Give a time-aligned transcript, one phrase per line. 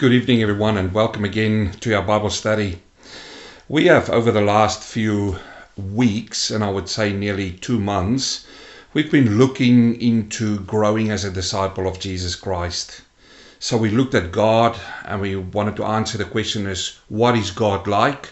[0.00, 2.80] Good evening, everyone, and welcome again to our Bible study.
[3.68, 5.36] We have, over the last few
[5.76, 8.46] weeks, and I would say nearly two months,
[8.94, 13.02] we've been looking into growing as a disciple of Jesus Christ.
[13.58, 17.50] So we looked at God and we wanted to answer the question is what is
[17.50, 18.30] God like?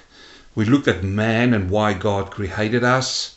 [0.55, 3.37] We looked at man and why God created us.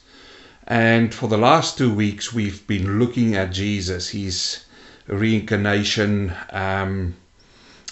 [0.65, 4.63] And for the last two weeks, we've been looking at Jesus, his
[5.09, 7.15] reincarnation, um,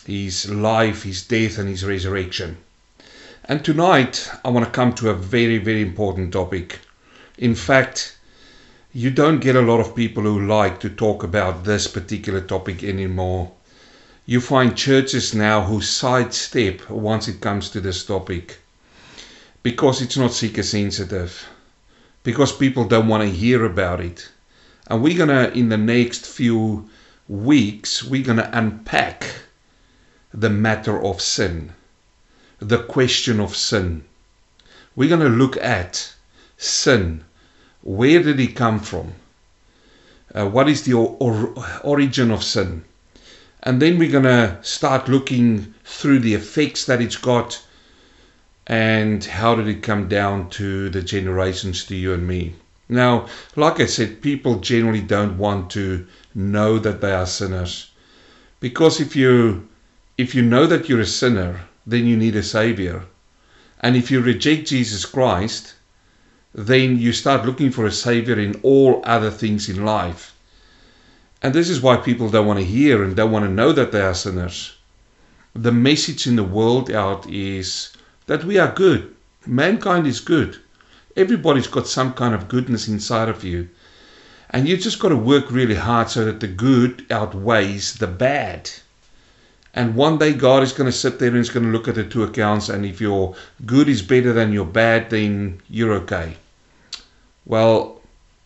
[0.10, 2.58] his life, his death, and his resurrection.
[3.46, 6.80] And tonight, I want to come to a very, very important topic.
[7.38, 8.18] In fact,
[8.94, 12.84] you don't get a lot of people who like to talk about this particular topic
[12.84, 13.52] anymore.
[14.26, 18.58] You find churches now who sidestep once it comes to this topic
[19.64, 21.48] because it's not seeker sensitive,
[22.24, 24.30] because people don't want to hear about it.
[24.88, 26.90] And we're going to, in the next few
[27.28, 29.26] weeks, we're going to unpack
[30.34, 31.74] the matter of sin,
[32.60, 34.04] the question of sin.
[34.96, 36.14] We're going to look at
[36.58, 37.24] sin.
[37.82, 39.14] Where did it come from?
[40.34, 42.84] Uh, what is the or- origin of sin?
[43.64, 47.64] And then we're going to start looking through the effects that it's got
[48.68, 52.56] and how did it come down to the generations to you and me.
[52.88, 56.06] Now, like I said, people generally don't want to
[56.36, 57.90] know that they are sinners
[58.60, 59.69] because if you
[60.20, 63.04] if you know that you're a sinner, then you need a Savior.
[63.80, 65.76] And if you reject Jesus Christ,
[66.54, 70.36] then you start looking for a Savior in all other things in life.
[71.42, 73.94] And this is why people don't want to hear and don't want to know that
[73.94, 74.74] they are sinners.
[75.54, 77.92] The message in the world out is
[78.26, 79.16] that we are good.
[79.46, 80.58] Mankind is good.
[81.16, 83.70] Everybody's got some kind of goodness inside of you.
[84.50, 88.70] And you just got to work really hard so that the good outweighs the bad.
[89.74, 91.96] And one day God is going to sit there and He's going to look at
[91.96, 92.70] the two accounts.
[92.70, 96.38] And if your good is better than your bad, then you're okay.
[97.46, 98.02] Well,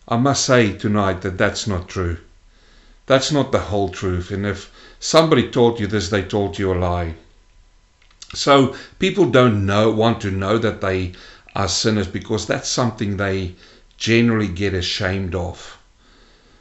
[0.06, 2.18] I must say tonight that that's not true.
[3.06, 4.30] That's not the whole truth.
[4.30, 4.70] And if
[5.00, 7.14] somebody told you this, they told you a lie.
[8.34, 11.12] So people don't know, want to know that they
[11.54, 13.54] are sinners because that's something they
[13.96, 15.78] generally get ashamed of.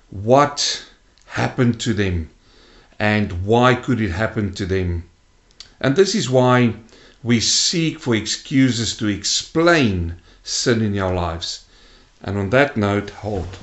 [0.10, 0.86] What
[1.26, 2.30] happened to them?
[3.04, 5.04] And why could it happen to them?
[5.82, 6.76] And this is why
[7.22, 11.66] we seek for excuses to explain sin in our lives.
[12.24, 13.58] And on that note, hold.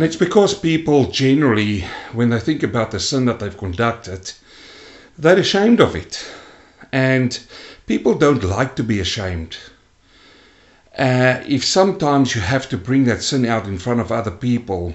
[0.00, 1.84] And it's because people generally,
[2.14, 4.32] when they think about the sin that they've conducted,
[5.18, 6.26] they're ashamed of it.
[6.90, 7.38] And
[7.86, 9.58] people don't like to be ashamed.
[10.96, 14.94] Uh, if sometimes you have to bring that sin out in front of other people,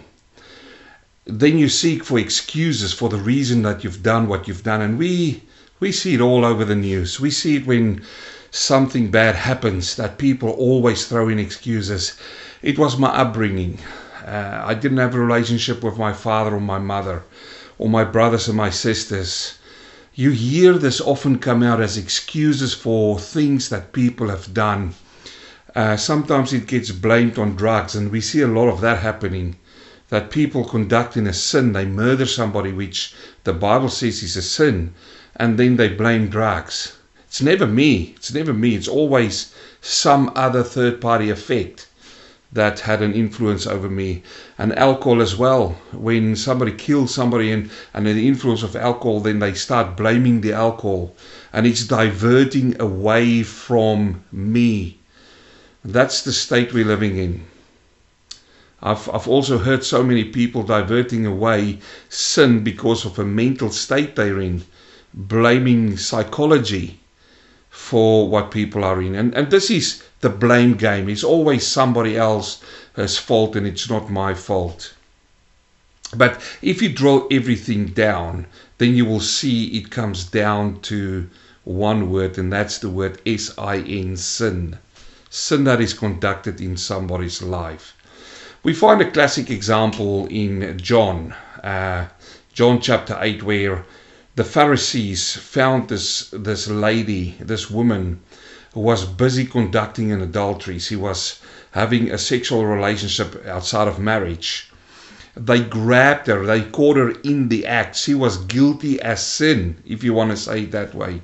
[1.25, 4.81] then you seek for excuses for the reason that you've done what you've done.
[4.81, 5.43] And we,
[5.79, 7.19] we see it all over the news.
[7.19, 8.01] We see it when
[8.49, 12.17] something bad happens that people always throw in excuses.
[12.63, 13.77] It was my upbringing.
[14.25, 17.21] Uh, I didn't have a relationship with my father or my mother
[17.77, 19.59] or my brothers and my sisters.
[20.15, 24.95] You hear this often come out as excuses for things that people have done.
[25.75, 29.57] Uh, sometimes it gets blamed on drugs, and we see a lot of that happening.
[30.09, 33.13] That people conducting a sin, they murder somebody, which
[33.43, 34.95] the Bible says is a sin,
[35.35, 36.97] and then they blame drugs.
[37.27, 38.15] It's never me.
[38.17, 38.73] It's never me.
[38.75, 41.85] It's always some other third party effect
[42.55, 44.23] that had an influence over me.
[44.57, 45.77] And alcohol as well.
[45.91, 50.53] When somebody kills somebody and, and the influence of alcohol, then they start blaming the
[50.53, 51.13] alcohol.
[51.51, 54.97] And it's diverting away from me.
[55.83, 57.45] That's the state we're living in.
[58.81, 64.15] I've, I've also heard so many people diverting away sin because of a mental state
[64.15, 64.63] they're in,
[65.13, 66.99] blaming psychology
[67.69, 69.15] for what people are in.
[69.15, 71.07] And, and this is the blame game.
[71.07, 74.95] It's always somebody else's fault and it's not my fault.
[76.17, 78.47] But if you draw everything down,
[78.79, 81.29] then you will see it comes down to
[81.63, 84.79] one word, and that's the word S I N, sin.
[85.29, 87.93] Sin that is conducted in somebody's life.
[88.63, 92.07] We find a classic example in John, uh,
[92.51, 93.85] John chapter 8, where
[94.35, 98.21] the Pharisees found this, this lady, this woman,
[98.75, 100.79] was busy conducting an adultery.
[100.79, 101.39] She was
[101.71, 104.69] having a sexual relationship outside of marriage.
[105.37, 107.95] They grabbed her, they caught her in the act.
[107.95, 111.21] She was guilty as sin, if you want to say it that way.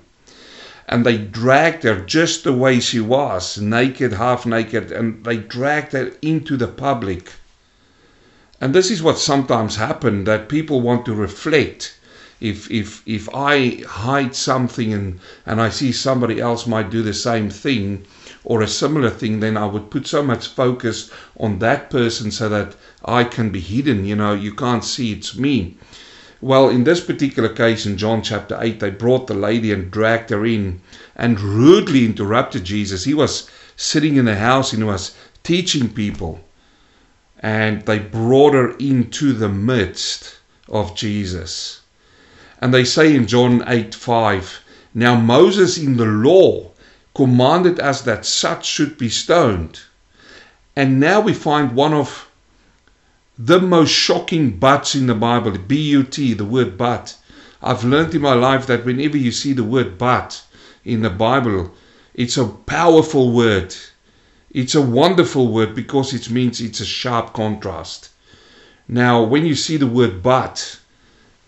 [0.87, 5.93] And they dragged her just the way she was, naked, half naked, and they dragged
[5.93, 7.31] her into the public.
[8.59, 11.97] And this is what sometimes happens that people want to reflect.
[12.41, 17.13] If, if, if I hide something and, and I see somebody else might do the
[17.13, 18.05] same thing
[18.43, 22.49] or a similar thing, then I would put so much focus on that person so
[22.49, 24.05] that I can be hidden.
[24.05, 25.77] You know, you can't see it's me.
[26.41, 30.31] Well, in this particular case, in John chapter 8, they brought the lady and dragged
[30.31, 30.81] her in
[31.15, 33.03] and rudely interrupted Jesus.
[33.03, 36.43] He was sitting in the house and he was teaching people.
[37.39, 41.80] And they brought her into the midst of Jesus.
[42.61, 44.59] And they say in John 8 5,
[44.93, 46.71] Now Moses in the law
[47.15, 49.79] commanded us that such should be stoned.
[50.75, 52.29] And now we find one of
[53.37, 57.17] the most shocking buts in the Bible, B U T, the word but.
[57.63, 60.43] I've learned in my life that whenever you see the word but
[60.85, 61.73] in the Bible,
[62.13, 63.75] it's a powerful word.
[64.51, 68.09] It's a wonderful word because it means it's a sharp contrast.
[68.87, 70.79] Now, when you see the word but,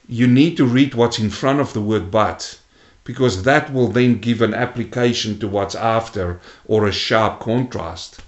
[0.07, 2.57] you need to read what's in front of the word but
[3.03, 8.21] because that will then give an application to what's after or a sharp contrast.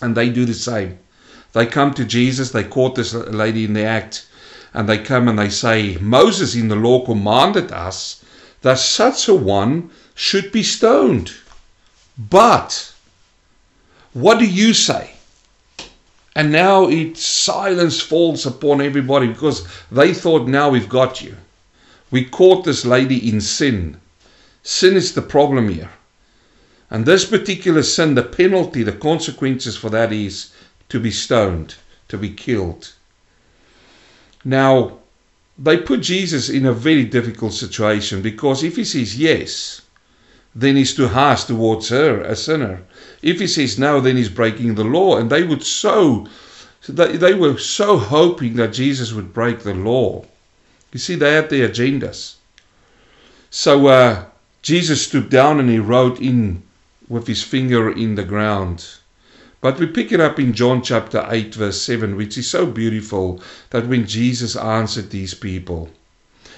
[0.00, 0.98] And they do the same.
[1.52, 4.26] They come to Jesus, they caught this lady in the act,
[4.74, 8.22] and they come and they say, Moses in the law commanded us
[8.62, 11.32] that such a one should be stoned.
[12.18, 12.92] But
[14.12, 15.14] what do you say?
[16.34, 21.36] And now it silence falls upon everybody because they thought now we've got you.
[22.10, 23.98] We caught this lady in sin.
[24.62, 25.90] Sin is the problem here.
[26.90, 30.52] And this particular sin, the penalty, the consequences for that is
[30.90, 31.76] to be stoned,
[32.08, 32.92] to be killed.
[34.44, 34.98] Now,
[35.58, 39.82] they put Jesus in a very difficult situation because if he says yes,
[40.54, 42.82] then he's too harsh towards her, a sinner.
[43.22, 45.16] If he says no, then he's breaking the law.
[45.16, 46.26] And they would so,
[46.88, 50.24] they, they were so hoping that Jesus would break the law.
[50.92, 52.34] You see, they had their agendas.
[53.50, 54.24] So uh,
[54.62, 56.64] Jesus stooped down and he wrote in
[57.08, 58.86] with his finger in the ground.
[59.60, 63.40] But we pick it up in John chapter 8, verse 7, which is so beautiful
[63.70, 65.90] that when Jesus answered these people,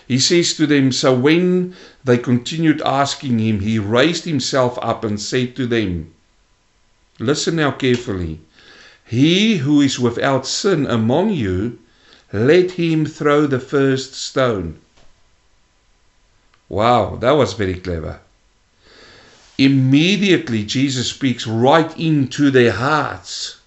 [0.09, 5.21] he says to them, So when they continued asking him, he raised himself up and
[5.21, 6.14] said to them,
[7.19, 8.41] Listen now carefully.
[9.05, 11.79] He who is without sin among you,
[12.33, 14.79] let him throw the first stone.
[16.69, 18.21] Wow, that was very clever
[19.59, 23.59] immediately Jesus speaks right into their hearts.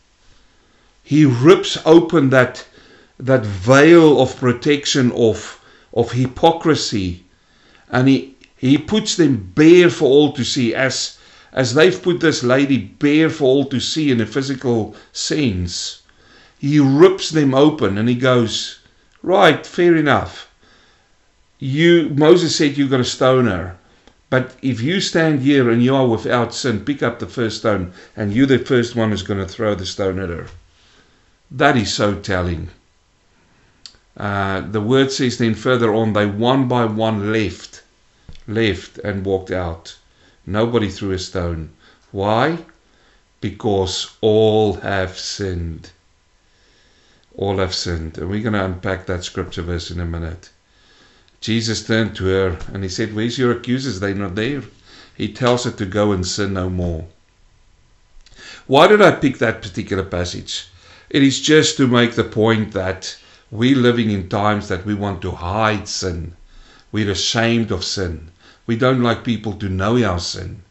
[1.03, 2.65] He rips open that,
[3.19, 5.61] that veil of protection of,
[5.93, 7.23] of hypocrisy
[7.89, 11.16] and he, he puts them bare for all to see as,
[11.57, 16.03] as they've put this lady bare for all to see in a physical sense.
[16.59, 18.77] He rips them open and he goes,
[19.23, 20.51] Right, fair enough.
[21.57, 23.75] You Moses said you're to stone her.
[24.29, 27.91] But if you stand here and you are without sin, pick up the first stone,
[28.15, 30.47] and you, the first one, is going to throw the stone at her.
[31.49, 32.67] That is so telling.
[34.15, 37.81] Uh, the word says then further on, they one by one left,
[38.47, 39.97] left and walked out.
[40.49, 41.71] Nobody threw a stone.
[42.13, 42.59] Why?
[43.41, 45.91] Because all have sinned.
[47.35, 48.17] All have sinned.
[48.17, 50.49] And we're going to unpack that scripture verse in a minute.
[51.41, 53.99] Jesus turned to her and he said, Where's your accusers?
[53.99, 54.63] They're not there.
[55.15, 57.07] He tells her to go and sin no more.
[58.67, 60.69] Why did I pick that particular passage?
[61.09, 63.17] It is just to make the point that
[63.51, 66.37] we're living in times that we want to hide sin.
[66.93, 68.31] We're ashamed of sin.
[68.67, 70.61] We don't like people to know our sin.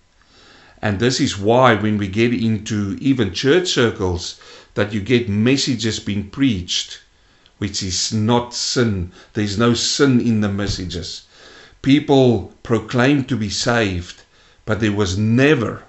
[0.80, 4.38] And this is why when we get into even church circles
[4.74, 7.00] that you get messages being preached
[7.58, 9.10] which is not sin.
[9.32, 11.22] There's no sin in the messages.
[11.80, 14.22] People proclaim to be saved,
[14.66, 15.84] but there was never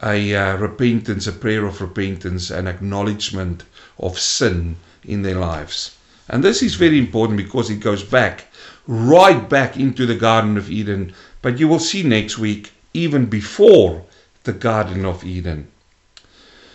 [0.00, 3.64] a uh, repentance, a prayer of repentance, an acknowledgement
[3.98, 5.96] of sin in their lives.
[6.28, 8.46] And this is very important because it goes back,
[8.86, 11.14] right back into the Garden of Eden.
[11.40, 14.04] But you will see next week, even before
[14.44, 15.68] the Garden of Eden.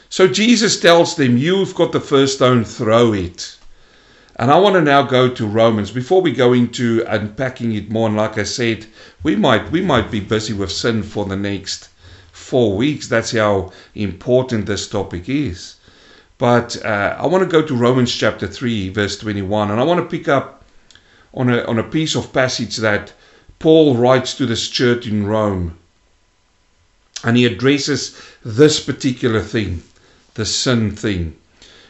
[0.10, 3.58] So Jesus tells them, You've got the first stone, throw it.
[4.36, 8.08] And I want to now go to Romans before we go into unpacking it more.
[8.08, 8.88] And like I said,
[9.22, 11.90] we might we might be busy with sin for the next
[12.32, 13.08] four weeks.
[13.08, 15.76] That's how important this topic is.
[16.40, 20.00] But uh, I want to go to Romans chapter 3, verse 21, and I want
[20.00, 20.64] to pick up
[21.34, 23.14] on a, on a piece of passage that
[23.60, 25.78] Paul writes to this church in Rome.
[27.24, 29.84] And he addresses this particular thing,
[30.34, 31.36] the sin thing.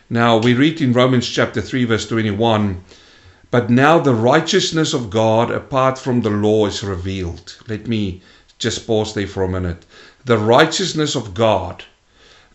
[0.09, 2.83] Now, we read in Romans chapter 3, verse 21
[3.49, 7.55] But now the righteousness of God apart from the law is revealed.
[7.67, 8.21] Let me
[8.59, 9.85] just pause there for a minute.
[10.25, 11.85] The righteousness of God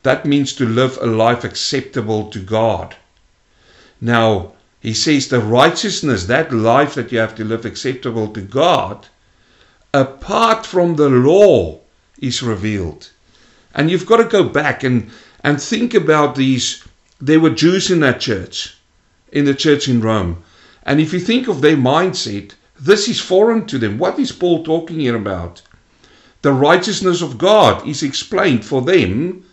[0.02, 2.96] that means to live a life acceptable to God.
[4.00, 9.08] Now, he says the righteousness, that life that you have to live acceptable to God,
[9.92, 11.80] apart from the law,
[12.18, 13.10] is revealed.
[13.74, 15.10] And you've got to go back and,
[15.42, 16.84] and think about these.
[17.20, 18.76] There were Jews in that church,
[19.32, 20.42] in the church in Rome.
[20.84, 23.98] And if you think of their mindset, this is foreign to them.
[23.98, 25.60] What is Paul talking here about?
[26.42, 29.44] The righteousness of God is explained for them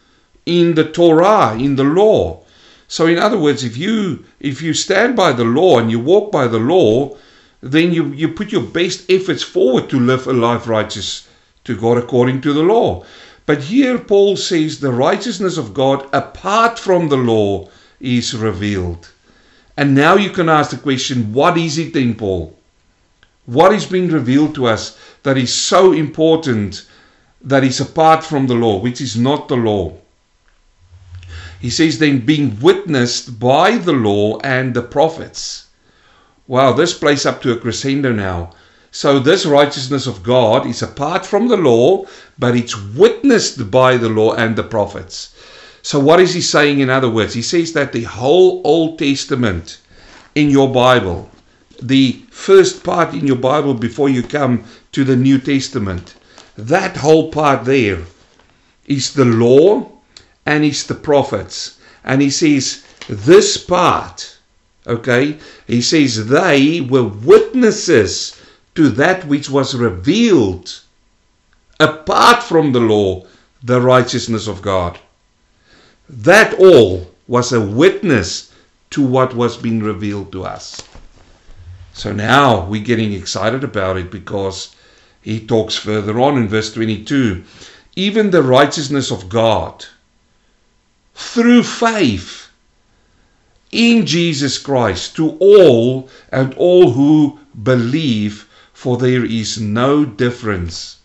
[0.45, 2.43] in the Torah, in the law.
[2.87, 6.31] So in other words, if you if you stand by the law and you walk
[6.31, 7.17] by the law,
[7.61, 11.27] then you, you put your best efforts forward to live a life righteous
[11.63, 13.03] to God according to the law.
[13.47, 19.09] But here Paul says the righteousness of God apart from the law is revealed.
[19.77, 22.55] And now you can ask the question, what is it then, Paul?
[23.45, 26.85] What is being revealed to us that is so important
[27.41, 29.93] that is apart from the law, which is not the law?
[31.65, 35.65] He says, then being witnessed by the law and the prophets.
[36.45, 38.51] Wow, this plays up to a crescendo now.
[38.91, 42.05] So, this righteousness of God is apart from the law,
[42.37, 45.33] but it's witnessed by the law and the prophets.
[45.81, 47.33] So, what is he saying in other words?
[47.33, 49.79] He says that the whole Old Testament
[50.35, 51.31] in your Bible,
[51.81, 56.13] the first part in your Bible before you come to the New Testament,
[56.55, 58.03] that whole part there
[58.85, 59.94] is the law
[60.45, 61.79] and it's the prophets.
[62.03, 64.37] And he says, this part,
[64.85, 65.37] okay,
[65.67, 68.41] he says they were witnesses
[68.75, 70.81] to that which was revealed
[71.79, 73.25] apart from the law,
[73.63, 74.99] the righteousness of God.
[76.09, 78.51] That all was a witness
[78.91, 80.81] to what was being revealed to us.
[81.93, 84.75] So now we're getting excited about it because
[85.21, 87.43] he talks further on in verse 22
[87.95, 89.85] even the righteousness of God
[91.15, 92.49] through faith
[93.71, 100.97] in Jesus Christ to all and all who believe, for there is no difference.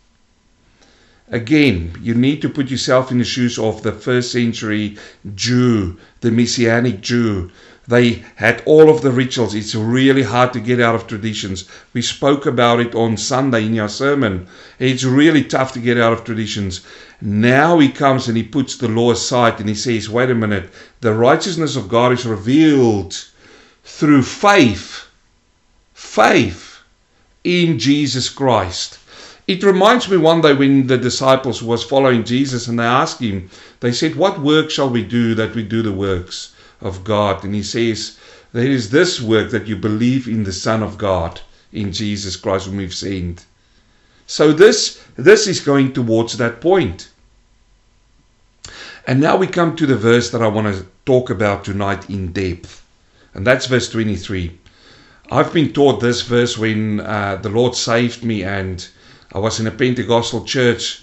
[1.28, 4.98] Again, you need to put yourself in the shoes of the first century
[5.36, 7.50] Jew, the Messianic Jew,
[7.90, 9.52] they had all of the rituals.
[9.52, 11.68] It's really hard to get out of traditions.
[11.92, 14.46] We spoke about it on Sunday in your sermon.
[14.78, 16.82] It's really tough to get out of traditions.
[17.20, 20.70] Now he comes and he puts the law aside and he says, wait a minute,
[21.00, 23.24] the righteousness of God is revealed
[23.82, 25.06] through faith.
[25.92, 26.78] Faith
[27.42, 28.98] in Jesus Christ.
[29.48, 33.50] It reminds me one day when the disciples was following Jesus and they asked him,
[33.80, 36.52] they said, What work shall we do that we do the works?
[36.80, 37.44] Of God.
[37.44, 38.18] And he says,
[38.52, 41.40] There is this work that you believe in the Son of God,
[41.72, 43.44] in Jesus Christ, whom we've sent.
[44.26, 47.08] So this, this is going towards that point.
[49.06, 52.32] And now we come to the verse that I want to talk about tonight in
[52.32, 52.82] depth.
[53.34, 54.56] And that's verse 23.
[55.32, 58.86] I've been taught this verse when uh, the Lord saved me and
[59.32, 61.02] I was in a Pentecostal church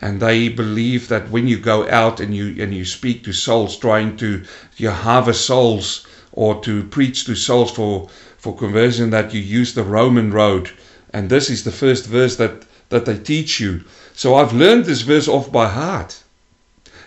[0.00, 3.76] and they believe that when you go out and you and you speak to souls
[3.76, 4.44] trying to
[4.76, 9.82] you harvest souls or to preach to souls for for conversion that you use the
[9.82, 10.70] roman road.
[11.12, 13.82] And this is the first verse that that they teach you.
[14.14, 16.22] So i've learned this verse off by heart.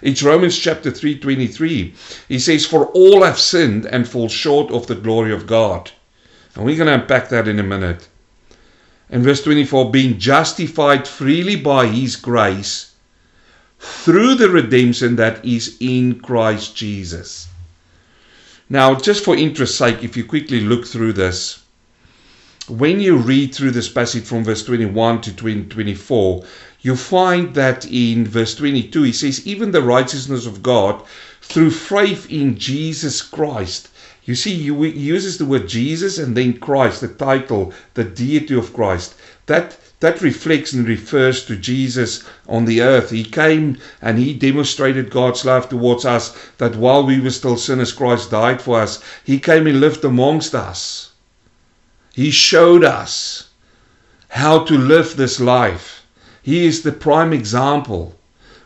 [0.01, 1.93] It's romans chapter 3 23
[2.27, 5.91] he says for all have sinned and fall short of the glory of god.
[6.55, 8.09] And we're going to unpack that in a minute
[9.11, 12.93] and verse 24 being justified freely by his grace
[13.79, 17.47] through the redemption that is in Christ Jesus.
[18.69, 21.59] Now, just for interest's sake, if you quickly look through this,
[22.69, 26.45] when you read through this passage from verse 21 to 24,
[26.79, 31.03] you find that in verse 22 he says, Even the righteousness of God
[31.41, 33.89] through faith in Jesus Christ.
[34.23, 38.73] You see, he uses the word Jesus and then Christ, the title, the deity of
[38.73, 39.15] Christ.
[39.47, 43.11] That that reflects and refers to Jesus on the earth.
[43.11, 47.91] He came and he demonstrated God's love towards us that while we were still sinners,
[47.91, 48.99] Christ died for us.
[49.23, 51.11] He came and lived amongst us.
[52.13, 53.49] He showed us
[54.29, 56.03] how to live this life.
[56.41, 58.15] He is the prime example.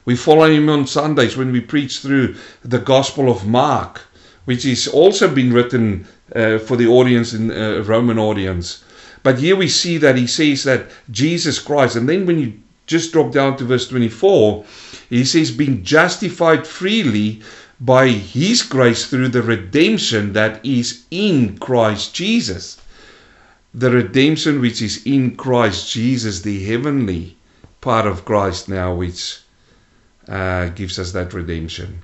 [0.05, 4.01] We follow him on Sundays when we preach through the Gospel of Mark,
[4.45, 8.83] which is also been written uh, for the audience in uh, Roman audience.
[9.23, 12.53] But here we see that he says that Jesus Christ, and then when you
[12.85, 14.63] just drop down to verse 24,
[15.09, 17.41] he says, being justified freely
[17.79, 22.79] by his grace through the redemption that is in Christ Jesus.
[23.73, 27.35] The redemption which is in Christ Jesus, the heavenly
[27.81, 29.39] part of Christ now, which
[30.27, 32.01] uh, gives us that redemption.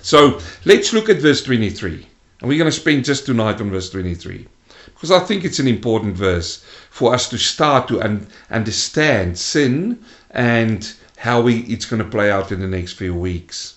[0.00, 2.06] So let's look at verse 23.
[2.40, 4.46] And we're going to spend just tonight on verse 23
[4.86, 10.04] because I think it's an important verse for us to start to un- understand sin
[10.30, 13.76] and how we, it's going to play out in the next few weeks.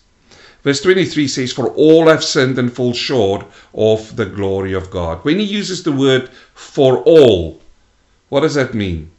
[0.64, 5.24] Verse 23 says, For all have sinned and fall short of the glory of God.
[5.24, 7.62] When he uses the word for all,
[8.30, 9.12] what does that mean?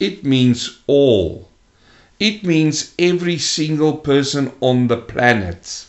[0.00, 1.49] It means all.
[2.20, 5.86] It means every single person on the planet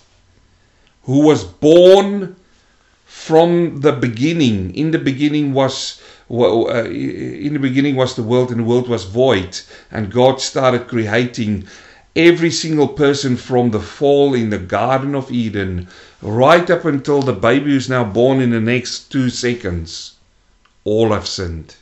[1.04, 2.38] who was born
[3.06, 4.74] from the beginning.
[4.74, 8.88] In the beginning was well, uh, in the beginning was the world, and the world
[8.88, 9.60] was void,
[9.92, 11.68] and God started creating
[12.16, 15.90] every single person from the fall in the Garden of Eden,
[16.22, 20.14] right up until the baby who's now born in the next two seconds.
[20.86, 21.76] All have sinned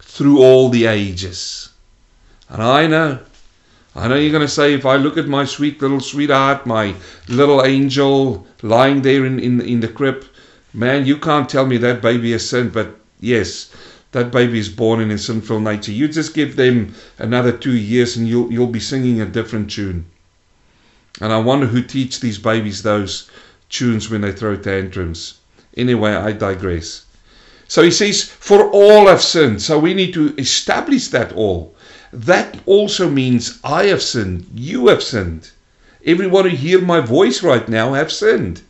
[0.00, 1.68] through all the ages.
[2.52, 3.18] And I know
[3.94, 6.94] I know you're going to say, if I look at my sweet little sweetheart, my
[7.28, 10.24] little angel lying there in, in, in the crib,
[10.72, 12.72] man, you can't tell me that baby has sinned.
[12.72, 13.70] But yes,
[14.12, 15.92] that baby is born in a sinful nature.
[15.92, 20.06] You just give them another two years and you'll, you'll be singing a different tune.
[21.20, 23.30] And I wonder who teach these babies those
[23.68, 25.34] tunes when they throw tantrums.
[25.76, 27.04] Anyway, I digress.
[27.68, 29.60] So he says, For all have sinned.
[29.60, 31.74] So we need to establish that all.
[32.12, 35.50] That also means I have sinned, you have sinned.
[36.04, 38.60] Everyone who hear my voice right now have sinned.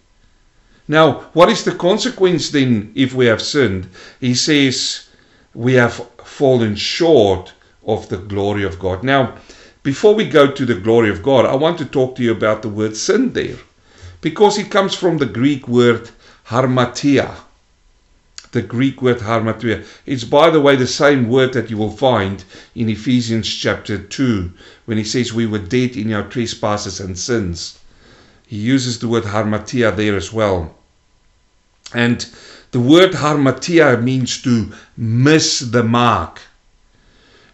[0.86, 3.88] Now, what is the consequence then if we have sinned?
[4.20, 5.08] He says
[5.54, 7.52] we have fallen short
[7.84, 9.02] of the glory of God.
[9.02, 9.34] Now,
[9.82, 12.62] before we go to the glory of God, I want to talk to you about
[12.62, 13.56] the word sin there
[14.20, 16.10] because it comes from the Greek word
[16.46, 17.34] harmatia
[18.52, 19.84] the Greek word harmatia.
[20.06, 24.52] It's, by the way, the same word that you will find in Ephesians chapter 2
[24.84, 27.78] when he says we were dead in our trespasses and sins.
[28.46, 30.74] He uses the word harmatia there as well.
[31.94, 32.26] And
[32.72, 36.40] the word harmatia means to miss the mark.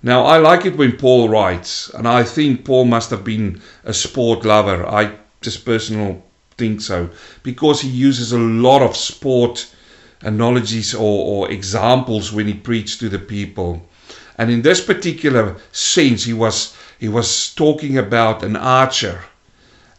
[0.03, 3.93] Now, I like it when Paul writes, and I think Paul must have been a
[3.93, 4.87] sport lover.
[4.87, 6.23] I just personally
[6.57, 7.11] think so,
[7.43, 9.73] because he uses a lot of sport
[10.23, 13.87] analogies or, or examples when he preached to the people.
[14.37, 19.25] And in this particular sense, he was he was talking about an archer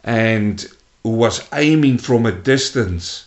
[0.04, 0.66] and
[1.02, 3.26] who was aiming from a distance.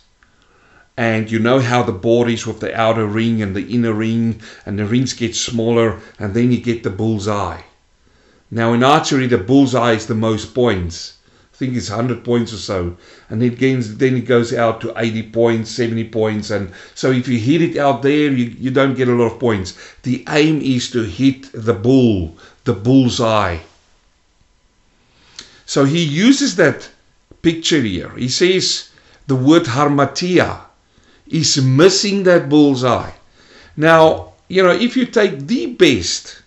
[0.96, 4.40] And you know how the board is with the outer ring and the inner ring,
[4.64, 7.62] and the rings get smaller, and then you get the bullseye.
[8.50, 11.14] Now in archery, the bullseye is the most points.
[11.54, 12.96] I think it's 100 points or so.
[13.30, 16.50] And it gains, then it goes out to 80 points, 70 points.
[16.50, 19.38] And so if you hit it out there, you, you don't get a lot of
[19.38, 19.78] points.
[20.02, 23.60] The aim is to hit the bull, the bull's eye.
[25.64, 26.90] So he uses that
[27.40, 28.10] picture here.
[28.16, 28.90] He says
[29.28, 30.58] the word harmatia
[31.28, 33.14] is missing that bull's eye.
[33.76, 36.42] Now, you know, if you take the best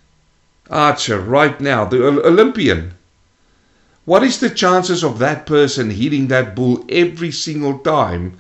[0.70, 2.97] archer right now, the Olympian,
[4.08, 8.38] what is the chances of that person hitting that bull every single time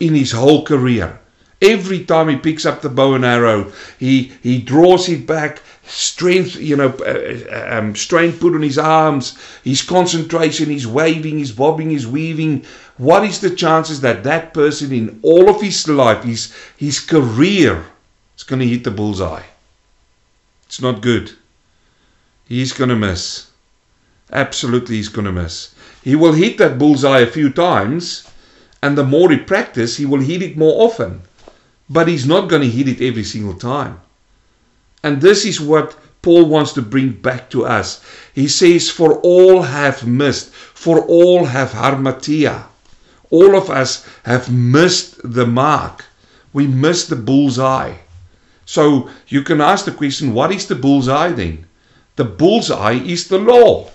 [0.00, 1.20] in his whole career?
[1.60, 6.56] Every time he picks up the bow and arrow, he, he draws it back, strength,
[6.56, 11.52] you know, uh, uh, um, strength put on his arms, his concentration, he's waving, he's
[11.52, 12.64] bobbing, he's weaving.
[12.96, 17.84] What is the chances that that person in all of his life, his, his career,
[18.38, 19.44] is going to hit the bullseye?
[20.64, 21.32] It's not good.
[22.46, 23.47] He's going to miss
[24.32, 25.74] absolutely he's going to miss.
[26.02, 28.28] He will hit that bullseye a few times,
[28.82, 31.22] and the more he practice, he will hit it more often.
[31.90, 34.00] But he's not going to hit it every single time.
[35.02, 38.00] And this is what Paul wants to bring back to us.
[38.34, 42.64] He says, For all have missed, for all have harmatia.
[43.30, 46.04] All of us have missed the mark.
[46.52, 47.94] We missed the bullseye.
[48.64, 51.66] So you can ask the question, what is the bullseye then?
[52.16, 53.90] The bullseye is the law.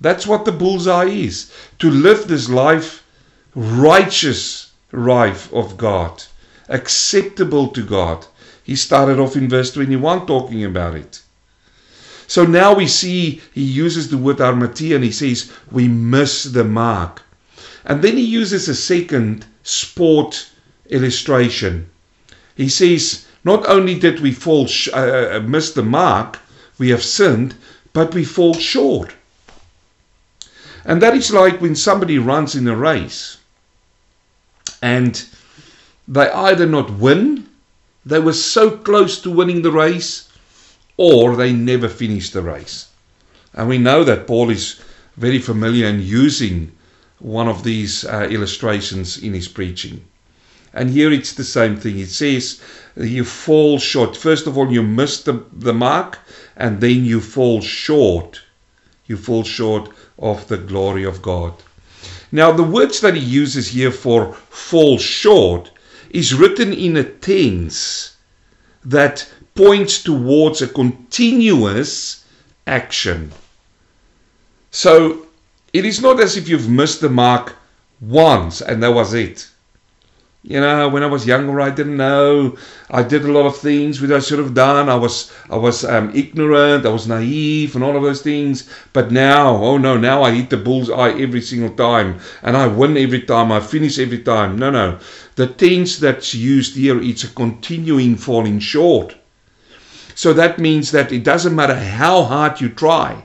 [0.00, 1.50] That's what the bullseye is.
[1.78, 3.02] To live this life,
[3.54, 6.24] righteous life of God,
[6.68, 8.26] acceptable to God.
[8.62, 11.20] He started off in verse 21 talking about it.
[12.26, 16.64] So now we see he uses the word armatia and he says, we miss the
[16.64, 17.22] mark.
[17.84, 20.48] And then he uses a second sport
[20.88, 21.90] illustration.
[22.56, 26.38] He says, not only did we fall sh- uh, uh, miss the mark,
[26.78, 27.54] we have sinned,
[27.92, 29.14] but we fall short.
[30.84, 33.38] And that is like when somebody runs in a race
[34.82, 35.24] and
[36.06, 37.48] they either not win,
[38.04, 40.28] they were so close to winning the race,
[40.98, 42.88] or they never finished the race.
[43.54, 44.80] And we know that Paul is
[45.16, 46.72] very familiar in using
[47.18, 50.04] one of these uh, illustrations in his preaching.
[50.74, 51.98] And here it's the same thing.
[51.98, 52.60] It says
[52.96, 54.16] you fall short.
[54.16, 56.18] First of all, you miss the, the mark,
[56.56, 58.42] and then you fall short.
[59.06, 61.54] You fall short of the glory of God.
[62.30, 65.70] Now, the words that he uses here for fall short
[66.10, 68.16] is written in a tense
[68.84, 72.24] that points towards a continuous
[72.66, 73.32] action.
[74.70, 75.26] So
[75.72, 77.56] it is not as if you've missed the mark
[78.00, 79.48] once and that was it.
[80.46, 82.58] You know, when I was younger, I didn't know.
[82.90, 84.90] I did a lot of things which I should have done.
[84.90, 86.84] I was, I was um, ignorant.
[86.84, 88.68] I was naive, and all of those things.
[88.92, 92.66] But now, oh no, now I hit the bull's eye every single time, and I
[92.66, 93.50] win every time.
[93.52, 94.58] I finish every time.
[94.58, 94.98] No, no.
[95.36, 99.16] The tense that's used here, it's a continuing falling short.
[100.14, 103.24] So that means that it doesn't matter how hard you try,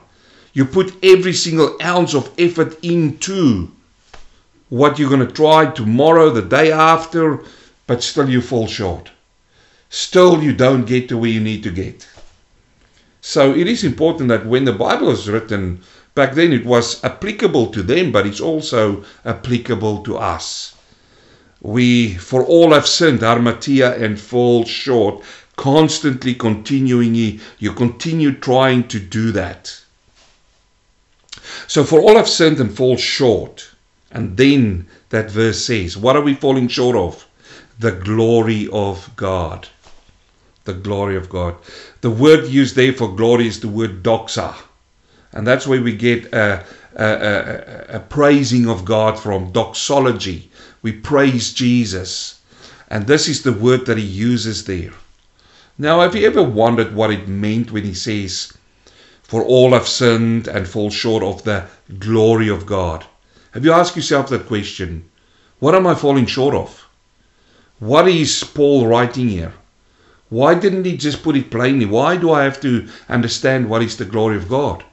[0.54, 3.72] you put every single ounce of effort into
[4.70, 7.40] what you're going to try tomorrow, the day after,
[7.86, 9.10] but still you fall short.
[9.90, 12.06] Still you don't get to where you need to get.
[13.20, 15.82] So it is important that when the Bible was written,
[16.14, 20.74] back then it was applicable to them, but it's also applicable to us.
[21.60, 25.22] We, for all have sinned, Armatia, and fall short,
[25.56, 29.80] constantly continuing, you continue trying to do that.
[31.66, 33.69] So for all have sinned and fall short.
[34.10, 37.26] And then that verse says, What are we falling short of?
[37.78, 39.68] The glory of God.
[40.64, 41.54] The glory of God.
[42.00, 44.54] The word used there for glory is the word doxa.
[45.32, 46.64] And that's where we get a,
[46.96, 50.50] a, a, a praising of God from doxology.
[50.82, 52.40] We praise Jesus.
[52.88, 54.90] And this is the word that he uses there.
[55.78, 58.52] Now, have you ever wondered what it meant when he says,
[59.22, 61.66] For all have sinned and fall short of the
[61.98, 63.06] glory of God?
[63.52, 65.04] Have you asked yourself that question?
[65.58, 66.86] What am I falling short of?
[67.80, 69.52] What is Paul writing here?
[70.28, 71.86] Why didn't he just put it plainly?
[71.86, 74.84] Why do I have to understand what is the glory of God?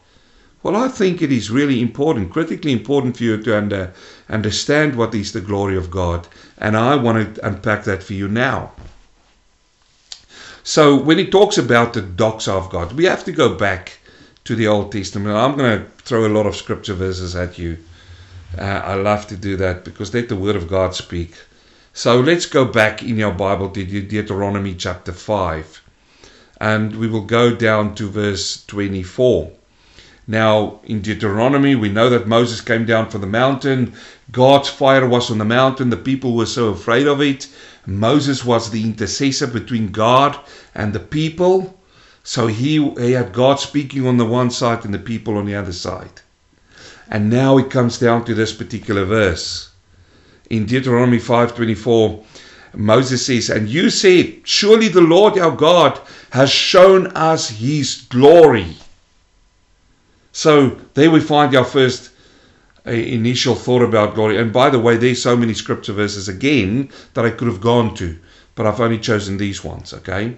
[0.63, 3.93] Well, I think it is really important, critically important for you to under,
[4.28, 6.28] understand what is the glory of God.
[6.58, 8.72] And I want to unpack that for you now.
[10.63, 14.00] So, when he talks about the doxa of God, we have to go back
[14.46, 15.36] to the Old Testament.
[15.36, 17.78] I'm going to throw a lot of scripture verses at you.
[18.58, 21.34] Uh, I love to do that because let the Word of God speak.
[21.93, 25.82] So let's go back in your Bible to Deuteronomy chapter 5
[26.60, 29.52] and we will go down to verse 24.
[30.26, 33.93] Now, in Deuteronomy, we know that Moses came down from the mountain.
[34.32, 35.89] God's fire was on the mountain.
[35.89, 37.48] The people were so afraid of it.
[37.86, 40.38] Moses was the intercessor between God
[40.74, 41.80] and the people.
[42.24, 45.56] So he, he had God speaking on the one side and the people on the
[45.56, 46.22] other side.
[47.10, 49.70] And now it comes down to this particular verse.
[50.50, 52.24] In Deuteronomy 5:24,
[52.76, 56.00] Moses says, "And you said, surely the Lord our God
[56.32, 58.78] has shown us his glory."
[60.32, 62.10] So there we find our first
[62.86, 64.38] uh, initial thought about glory.
[64.38, 67.96] And by the way, there's so many scripture verses again that I could have gone
[67.96, 68.17] to,
[68.56, 70.38] but I've only chosen these ones, okay?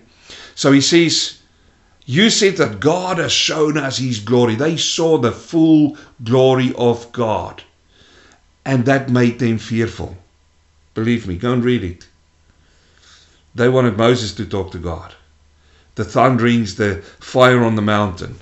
[0.55, 1.38] So he says,
[2.09, 4.55] you said that God has shown us His glory.
[4.55, 7.61] They saw the full glory of God.
[8.65, 10.17] And that made them fearful.
[10.95, 12.07] Believe me, go and read it.
[13.53, 15.13] They wanted Moses to talk to God.
[15.93, 18.39] The thunderings, the fire on the mountain.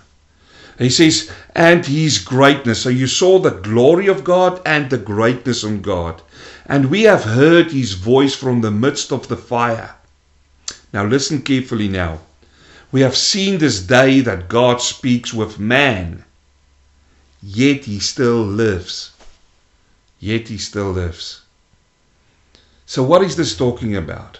[0.79, 2.81] He says, and his greatness.
[2.81, 6.21] So you saw the glory of God and the greatness of God.
[6.67, 9.93] And we have heard his voice from the midst of the fire.
[10.93, 12.19] Now listen carefully now.
[12.91, 16.23] We have seen this day that God speaks with man,
[17.43, 19.11] yet he still lives.
[20.19, 21.41] Yet he still lives.
[22.85, 24.39] So, what is this talking about?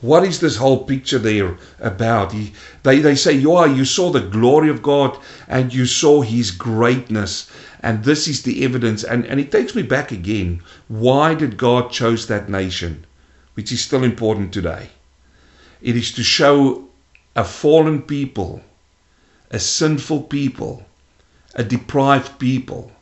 [0.00, 2.32] What is this whole picture there about?
[2.32, 6.50] He, they, they say, yeah, you saw the glory of God and you saw his
[6.50, 7.48] greatness.
[7.84, 9.04] And this is the evidence.
[9.04, 10.60] And, and it takes me back again.
[10.88, 13.06] Why did God chose that nation?
[13.54, 14.90] Which is still important today.
[15.80, 16.88] It is to show
[17.34, 18.62] a fallen people,
[19.50, 20.84] a sinful people,
[21.54, 22.92] a deprived people,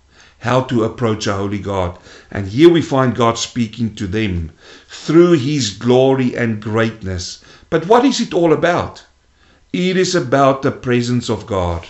[0.41, 1.99] how to approach a holy God.
[2.31, 4.53] And here we find God speaking to them
[4.89, 7.43] through his glory and greatness.
[7.71, 9.05] But what is it all about?
[9.73, 11.87] It is about the presence of God.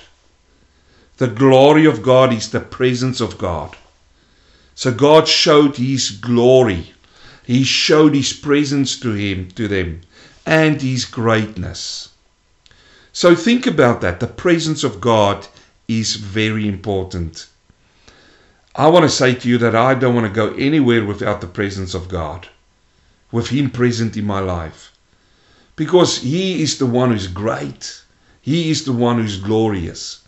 [1.19, 3.77] The glory of God is the presence of God.
[4.75, 6.95] So God showed his glory.
[7.45, 10.01] He showed his presence to him to them
[10.47, 12.09] and his greatness.
[13.21, 14.19] So think about that.
[14.19, 15.47] The presence of God
[15.87, 17.49] is very important.
[18.75, 21.47] I want to say to you that I don't want to go anywhere without the
[21.47, 22.49] presence of God,
[23.31, 24.93] with Him present in my life.
[25.77, 28.01] Because He is the one who's great,
[28.41, 30.23] He is the one who's glorious.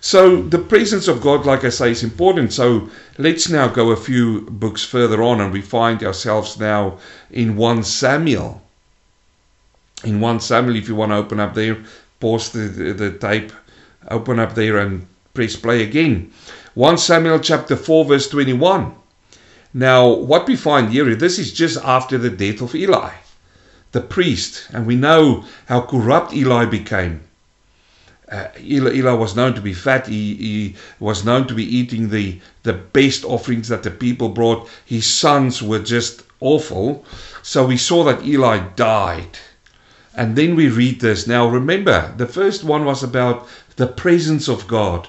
[0.00, 2.52] So, the presence of God, like I say, is important.
[2.52, 6.98] So, let's now go a few books further on, and we find ourselves now
[7.30, 8.62] in 1 Samuel.
[10.02, 11.78] In 1 Samuel, if you want to open up there,
[12.20, 13.52] pause the, the, tape,
[14.08, 16.32] open up there, and press play again.
[16.74, 18.94] 1 Samuel chapter 4, verse 21.
[19.74, 23.12] Now, what we find here, this is just after the death of Eli,
[23.92, 27.20] the priest, and we know how corrupt Eli became.
[28.30, 30.08] Uh, Eli, Eli, was known to be fat.
[30.08, 34.68] He, he, was known to be eating the, the best offerings that the people brought.
[34.84, 37.04] His sons were just awful.
[37.42, 39.38] So we saw that Eli died.
[40.16, 41.26] And then we read this.
[41.26, 45.06] Now remember, the first one was about the presence of God.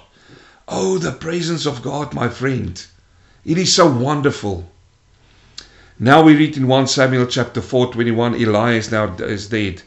[0.67, 2.85] Oh, the presence of God, my friend.
[3.45, 4.69] It is so wonderful.
[5.97, 9.81] Now we read in 1 Samuel chapter 4, 21, Elias now is dead.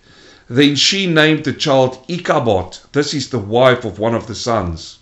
[0.48, 2.78] Then she named the child Ichabod.
[2.92, 5.00] This is the wife of one of the sons.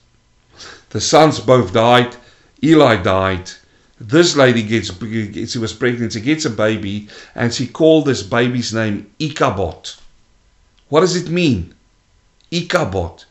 [0.91, 2.17] The sons both died.
[2.61, 3.53] Eli died.
[4.01, 4.91] This lady gets,
[5.51, 9.91] she was pregnant, she gets a baby, and she called this baby's name Ichabod.
[10.89, 11.75] What does it mean?
[12.51, 13.25] Ichabod.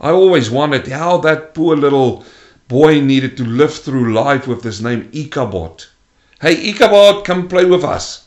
[0.00, 2.24] I always wondered how that poor little
[2.68, 5.84] boy needed to live through life with this name Ichabod.
[6.40, 8.26] Hey, Ichabod, come play with us.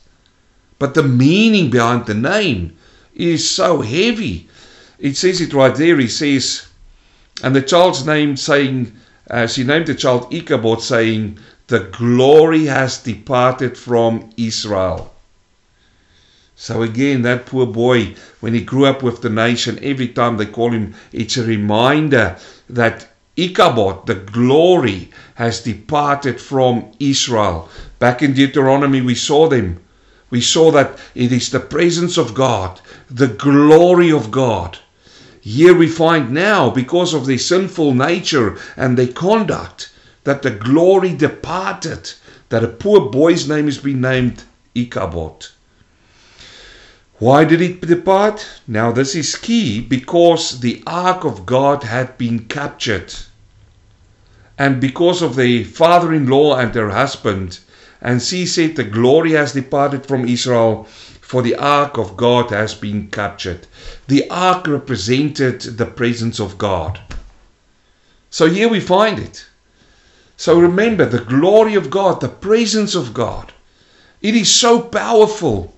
[0.78, 2.78] But the meaning behind the name
[3.16, 4.48] is so heavy.
[5.00, 5.98] It says it right there.
[5.98, 6.68] He says,
[7.42, 8.94] and the child's name saying,
[9.30, 15.15] uh, she named the child Ichabod, saying, The glory has departed from Israel.
[16.58, 20.46] So again, that poor boy, when he grew up with the nation, every time they
[20.46, 22.38] call him, it's a reminder
[22.70, 27.68] that Ichabod, the glory, has departed from Israel.
[28.00, 29.82] Back in Deuteronomy, we saw them.
[30.30, 34.80] We saw that it is the presence of God, the glory of God.
[35.42, 39.92] Here we find now, because of their sinful nature and their conduct,
[40.24, 42.14] that the glory departed,
[42.48, 45.48] that a poor boy's name has been named Ichabod.
[47.18, 48.46] Why did it depart?
[48.68, 53.14] Now, this is key because the ark of God had been captured.
[54.58, 57.60] And because of the father in law and her husband,
[58.02, 60.84] and she said, The glory has departed from Israel,
[61.22, 63.66] for the ark of God has been captured.
[64.08, 67.00] The ark represented the presence of God.
[68.30, 69.46] So here we find it.
[70.36, 73.54] So remember the glory of God, the presence of God.
[74.22, 75.75] It is so powerful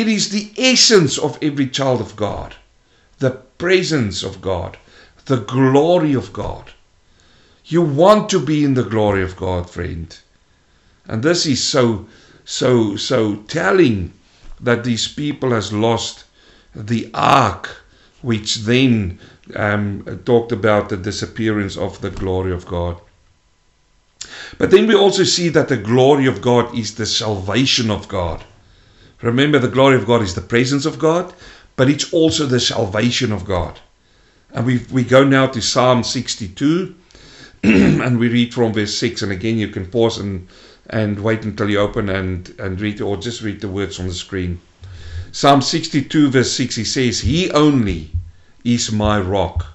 [0.00, 2.54] it is the essence of every child of God
[3.18, 4.76] the presence of God,
[5.24, 6.72] the glory of God.
[7.64, 10.16] You want to be in the glory of God, friend.
[11.06, 12.06] And this is so,
[12.44, 14.12] so, so telling
[14.60, 16.24] that these people has lost
[16.74, 17.82] the ark,
[18.22, 19.18] which then
[19.54, 23.00] um, talked about the disappearance of the glory of God.
[24.58, 28.44] But then we also see that the glory of God is the salvation of God.
[29.22, 31.32] Remember, the glory of God is the presence of God,
[31.74, 33.80] but it's also the salvation of God.
[34.52, 36.94] And we, we go now to Psalm 62,
[37.62, 39.22] and we read from verse 6.
[39.22, 40.48] And again, you can pause and,
[40.88, 44.14] and wait until you open and, and read, or just read the words on the
[44.14, 44.60] screen.
[45.32, 48.10] Psalm 62, verse 6, he says, He only
[48.64, 49.66] is my rock.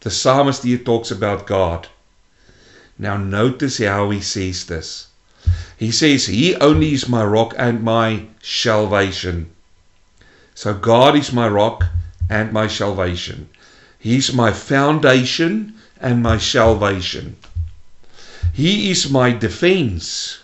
[0.00, 1.88] The psalmist here talks about God.
[2.98, 5.08] Now, notice how he says this.
[5.76, 9.50] He says, He only is my rock and my salvation.
[10.54, 11.84] So God is my rock
[12.30, 13.48] and my salvation.
[13.98, 17.36] He's my foundation and my salvation.
[18.52, 20.38] He is my defense.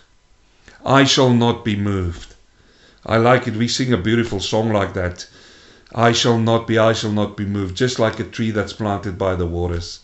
[0.85, 2.35] I shall not be moved.
[3.05, 3.55] I like it.
[3.55, 5.27] We sing a beautiful song like that.
[5.95, 9.17] I shall not be, I shall not be moved, just like a tree that's planted
[9.17, 9.99] by the waters.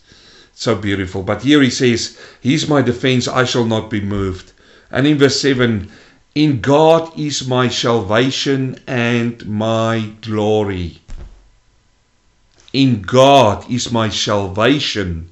[0.54, 1.22] So beautiful.
[1.22, 4.52] But here he says, He's my defense, I shall not be moved.
[4.90, 5.90] And in verse 7,
[6.34, 11.00] In God is my salvation and my glory.
[12.72, 15.30] In God is my salvation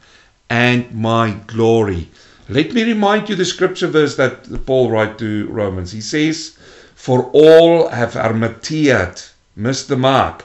[0.48, 2.08] and my glory.
[2.48, 5.92] Let me remind you the scripture verse that Paul wrote to Romans.
[5.92, 6.56] He says,
[6.94, 9.22] For all have armatiated,
[9.56, 10.44] missed the mark,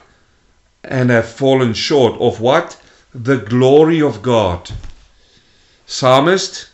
[0.82, 2.76] and have fallen short of what?
[3.14, 4.70] The glory of God.
[5.86, 6.70] Psalmist,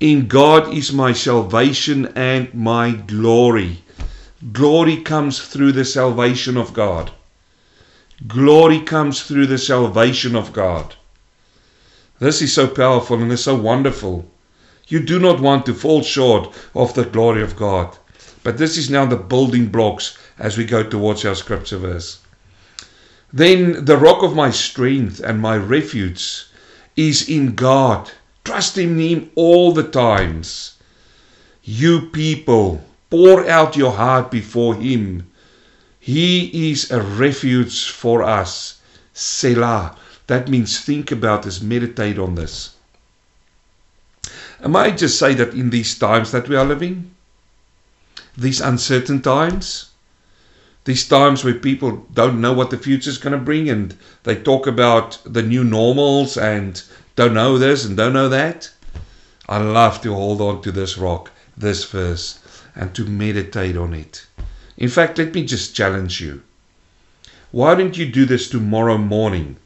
[0.00, 3.84] in God is my salvation and my glory.
[4.52, 7.10] Glory comes through the salvation of God.
[8.26, 10.94] Glory comes through the salvation of God.
[12.18, 14.30] This is so powerful and is so wonderful.
[14.88, 17.96] You do not want to fall short of the glory of God.
[18.42, 22.18] But this is now the building blocks as we go towards our scripture verse.
[23.32, 26.46] Then the rock of my strength and my refuge
[26.96, 28.10] is in God.
[28.44, 30.76] Trust in Him all the times.
[31.62, 35.26] You people, pour out your heart before Him.
[35.98, 38.80] He is a refuge for us.
[39.14, 39.96] Selah.
[40.26, 42.70] That means think about this, meditate on this.
[44.62, 47.10] I might just say that in these times that we are living,
[48.36, 49.90] these uncertain times,
[50.84, 54.36] these times where people don't know what the future is going to bring and they
[54.36, 56.82] talk about the new normals and
[57.16, 58.70] don't know this and don't know that.
[59.48, 62.40] I love to hold on to this rock, this verse,
[62.74, 64.26] and to meditate on it.
[64.76, 66.42] In fact, let me just challenge you.
[67.52, 69.56] Why don't you do this tomorrow morning?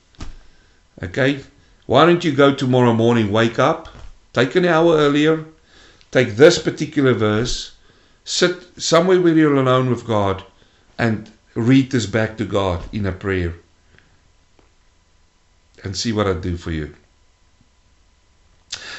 [1.03, 1.41] Okay?
[1.87, 3.89] Why don't you go tomorrow morning, wake up,
[4.35, 5.47] take an hour earlier,
[6.11, 7.73] take this particular verse,
[8.25, 10.45] sit somewhere where you're alone with God,
[10.99, 13.55] and read this back to God in a prayer
[15.83, 16.95] and see what I do for you.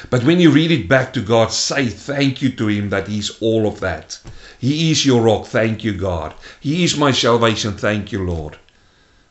[0.09, 3.29] But when you read it back to God, say thank you to Him that He's
[3.41, 4.19] all of that.
[4.59, 6.33] He is your rock, thank you, God.
[6.59, 8.57] He is my salvation, thank you, Lord.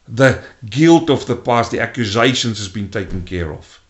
[0.06, 3.80] The guilt of the past, the accusations has been taken care of.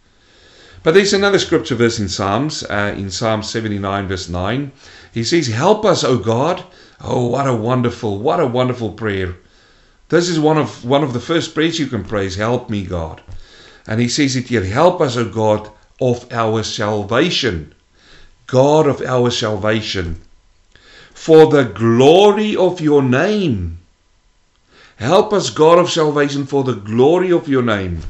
[0.82, 4.72] But there's another scripture verse in Psalms, uh, in Psalm 79, verse 9.
[5.12, 6.64] He says, Help us, O God,
[7.00, 9.36] Oh, what a wonderful, what a wonderful prayer.
[10.08, 13.20] This is one of one of the first prayers you can pray help me, God.
[13.86, 17.74] And he says it here, help us, O God, of our salvation.
[18.46, 20.20] God of our salvation.
[21.12, 23.78] For the glory of your name.
[24.96, 28.02] Help us, God of salvation, for the glory of your name.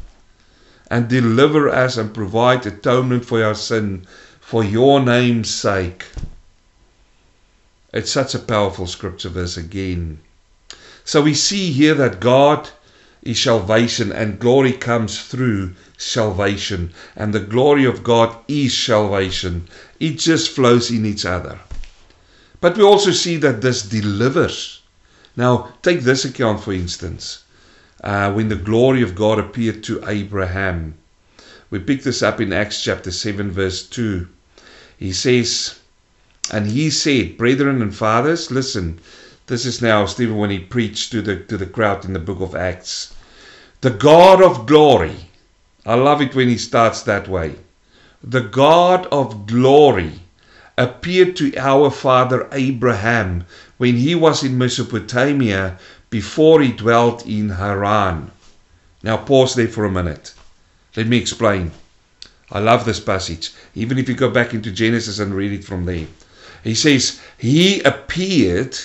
[0.91, 4.07] And deliver us and provide atonement for our sin
[4.41, 6.07] for your name's sake.
[7.93, 10.21] It's such a powerful scripture verse again.
[11.05, 12.71] So we see here that God
[13.23, 16.93] is salvation and glory comes through salvation.
[17.17, 19.69] And the glory of God is salvation.
[20.01, 21.59] It just flows in each other.
[22.61, 24.81] But we also see that this delivers.
[25.37, 27.45] Now, take this account for instance.
[28.03, 30.95] Uh, when the glory of God appeared to Abraham.
[31.71, 34.29] We pick this up in Acts chapter 7, verse 2.
[34.97, 35.75] He says,
[36.51, 39.01] and he said, Brethren and fathers, listen.
[39.49, 42.41] This is now Stephen when he preached to the to the crowd in the book
[42.43, 43.15] of Acts.
[43.81, 45.31] The God of glory.
[45.87, 47.57] I love it when he starts that way.
[48.23, 50.21] The God of glory
[50.77, 53.47] appeared to our father Abraham
[53.79, 55.79] when he was in Mesopotamia
[56.11, 58.31] before he dwelt in Haran.
[59.03, 60.35] Now pause there for a minute.
[60.95, 61.73] Let me explain.
[62.53, 65.87] I love this passage, even if you go back into Genesis and read it from
[65.87, 66.07] there.
[66.63, 68.77] He says, He appeared,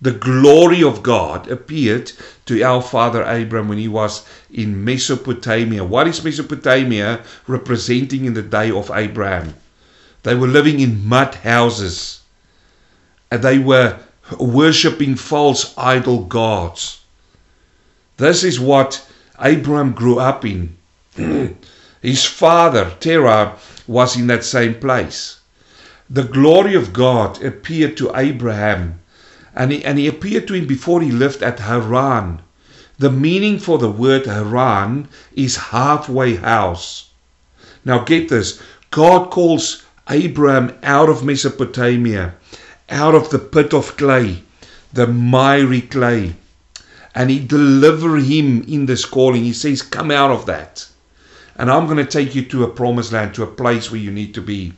[0.00, 2.12] the glory of God appeared
[2.46, 5.84] to our father Abraham when he was in Mesopotamia.
[5.84, 9.54] What is Mesopotamia representing in the day of Abraham?
[10.22, 12.20] They were living in mud houses.
[13.30, 13.98] And they were
[14.38, 17.00] worshipping false idol gods.
[18.16, 19.06] This is what
[19.40, 20.76] Abraham grew up in.
[22.02, 25.36] His father, Terah, was in that same place
[26.08, 29.00] the glory of God appeared to Abraham,
[29.56, 32.42] and he, and he appeared to him before he lived at Haran.
[32.98, 37.10] The meaning for the word Haran is halfway house.
[37.84, 42.34] Now get this God calls Abraham out of Mesopotamia,
[42.90, 44.42] out of the pit of clay,
[44.92, 46.36] the miry clay.
[47.14, 49.42] and he deliver him in this calling.
[49.42, 50.86] He says, Come out of that.
[51.56, 54.10] And I'm going to take you to a promised land, to a place where you
[54.10, 54.74] need to be.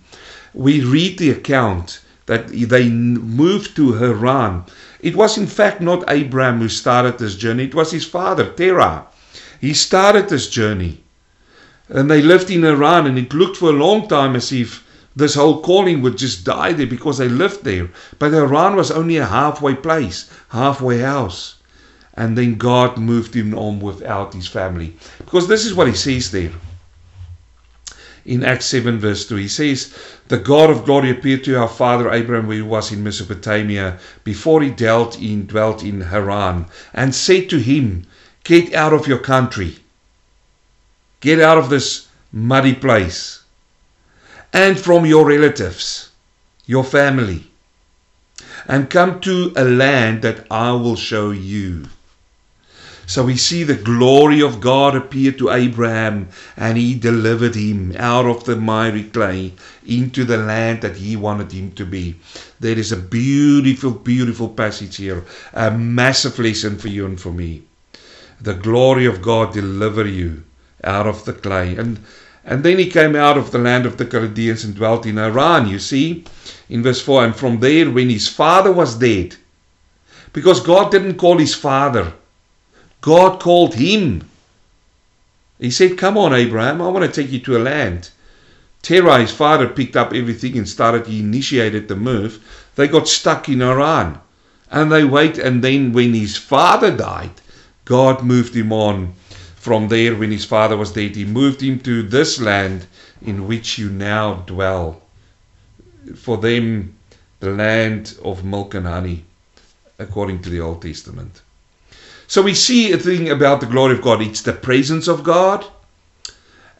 [0.54, 4.64] We read the account that they moved to Haran.
[5.00, 9.06] It was in fact not Abraham who started this journey, it was his father, Terah.
[9.60, 11.00] He started this journey.
[11.88, 14.84] And they lived in Haran, and it looked for a long time as if
[15.16, 17.88] this whole calling would just die there because they lived there.
[18.18, 21.56] But Haran was only a halfway place, halfway house.
[22.12, 24.94] And then God moved him on without his family.
[25.16, 26.52] Because this is what he says there
[28.28, 29.36] in Acts 7, verse 2.
[29.36, 29.94] He says,
[30.28, 34.68] The God of glory appeared to our father Abraham he was in Mesopotamia, before he
[34.70, 38.06] dwelt in, dwelt in Haran, and said to him,
[38.44, 39.78] Get out of your country,
[41.20, 43.40] get out of this muddy place,
[44.52, 46.10] and from your relatives,
[46.66, 47.50] your family,
[48.66, 51.86] and come to a land that I will show you.
[53.08, 56.28] So we see the glory of God appear to Abraham,
[56.58, 59.54] and he delivered him out of the miry clay
[59.86, 62.16] into the land that he wanted him to be.
[62.60, 67.62] There is a beautiful, beautiful passage here, a massive lesson for you and for me.
[68.42, 70.42] The glory of God deliver you
[70.84, 71.76] out of the clay.
[71.76, 72.00] And
[72.44, 75.66] and then he came out of the land of the Chaldeans and dwelt in Haran,
[75.66, 76.24] you see,
[76.68, 77.24] in verse 4.
[77.24, 79.36] And from there, when his father was dead,
[80.34, 82.12] because God didn't call his father,
[83.00, 84.28] God called him.
[85.58, 88.10] He said, Come on, Abraham, I want to take you to a land.
[88.82, 92.44] Terah, his father, picked up everything and started, he initiated the move.
[92.76, 94.18] They got stuck in Haran.
[94.70, 97.40] And they wait, and then when his father died,
[97.84, 99.14] God moved him on
[99.56, 101.16] from there when his father was dead.
[101.16, 102.86] He moved him to this land
[103.22, 105.02] in which you now dwell.
[106.14, 106.94] For them,
[107.40, 109.24] the land of milk and honey,
[109.98, 111.42] according to the Old Testament.
[112.28, 114.20] So we see a thing about the glory of God.
[114.20, 115.64] It's the presence of God,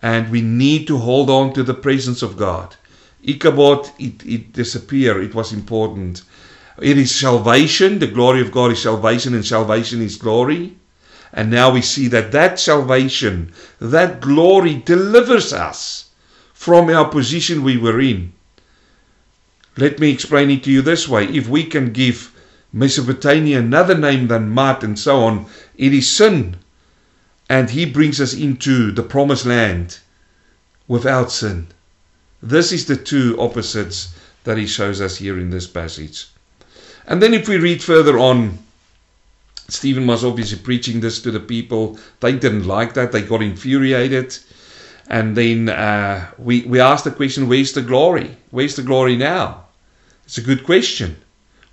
[0.03, 2.77] and we need to hold on to the presence of God.
[3.25, 5.25] Ichabod, it, it disappeared.
[5.25, 6.21] It was important.
[6.83, 7.99] It is salvation.
[7.99, 10.77] The glory of God is salvation, and salvation is glory.
[11.33, 16.11] And now we see that that salvation, that glory delivers us
[16.53, 18.35] from our position we were in.
[19.79, 21.25] Let me explain it to you this way.
[21.25, 22.35] If we can give
[22.73, 25.47] Mesopotamia another name than mud and so on,
[25.77, 26.57] it is sin.
[27.49, 29.99] And he brings us into the promised land
[30.87, 31.69] without sin.
[32.43, 34.15] This is the two opposites
[34.45, 36.27] that he shows us here in this passage.
[37.07, 38.59] And then if we read further on,
[39.69, 41.99] Stephen was obviously preaching this to the people.
[42.21, 43.13] They didn't like that.
[43.13, 44.37] They got infuriated.
[45.09, 48.37] And then uh, we, we asked the question, where's the glory?
[48.51, 49.65] Where's the glory now?
[50.25, 51.17] It's a good question.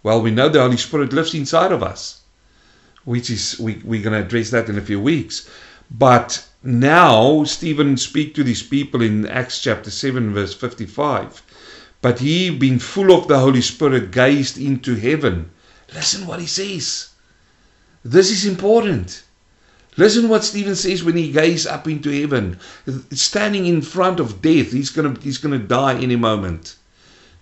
[0.06, 2.22] Well, we know the Holy Spirit lives inside of us,
[3.06, 5.50] which is, we, we're going to address that in a few weeks.
[5.90, 11.42] But now, Stephen speak to these people in Acts chapter 7, verse 55.
[12.04, 15.50] But he, being full of the Holy Spirit, gazed into heaven.
[15.92, 17.10] Listen what he says.
[18.04, 19.24] This is important.
[19.98, 22.60] Listen what Stephen says when he gazes up into heaven,
[23.10, 24.72] standing in front of death.
[24.72, 26.76] He's gonna he's gonna die any moment.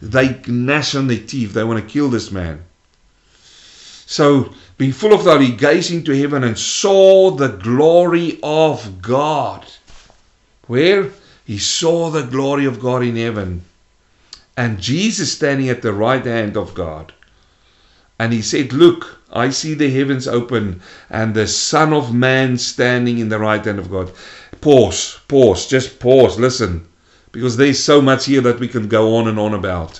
[0.03, 1.53] They gnash on their teeth.
[1.53, 2.65] They want to kill this man.
[4.05, 9.65] So, being full of that, he gazed into heaven and saw the glory of God.
[10.67, 11.11] Where?
[11.45, 13.61] He saw the glory of God in heaven.
[14.57, 17.13] And Jesus standing at the right hand of God.
[18.19, 23.19] And he said, Look, I see the heavens open and the Son of Man standing
[23.19, 24.11] in the right hand of God.
[24.59, 26.89] Pause, pause, just pause, listen
[27.33, 29.99] because there's so much here that we can go on and on about.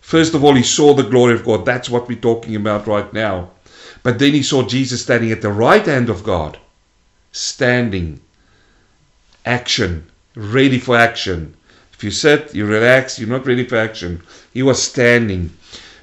[0.00, 1.64] First of all, he saw the glory of God.
[1.64, 3.50] That's what we're talking about right now.
[4.02, 6.58] But then he saw Jesus standing at the right hand of God,
[7.32, 8.20] standing,
[9.44, 11.54] action, ready for action.
[11.92, 14.22] If you sit, you relax, you're not ready for action.
[14.54, 15.50] He was standing.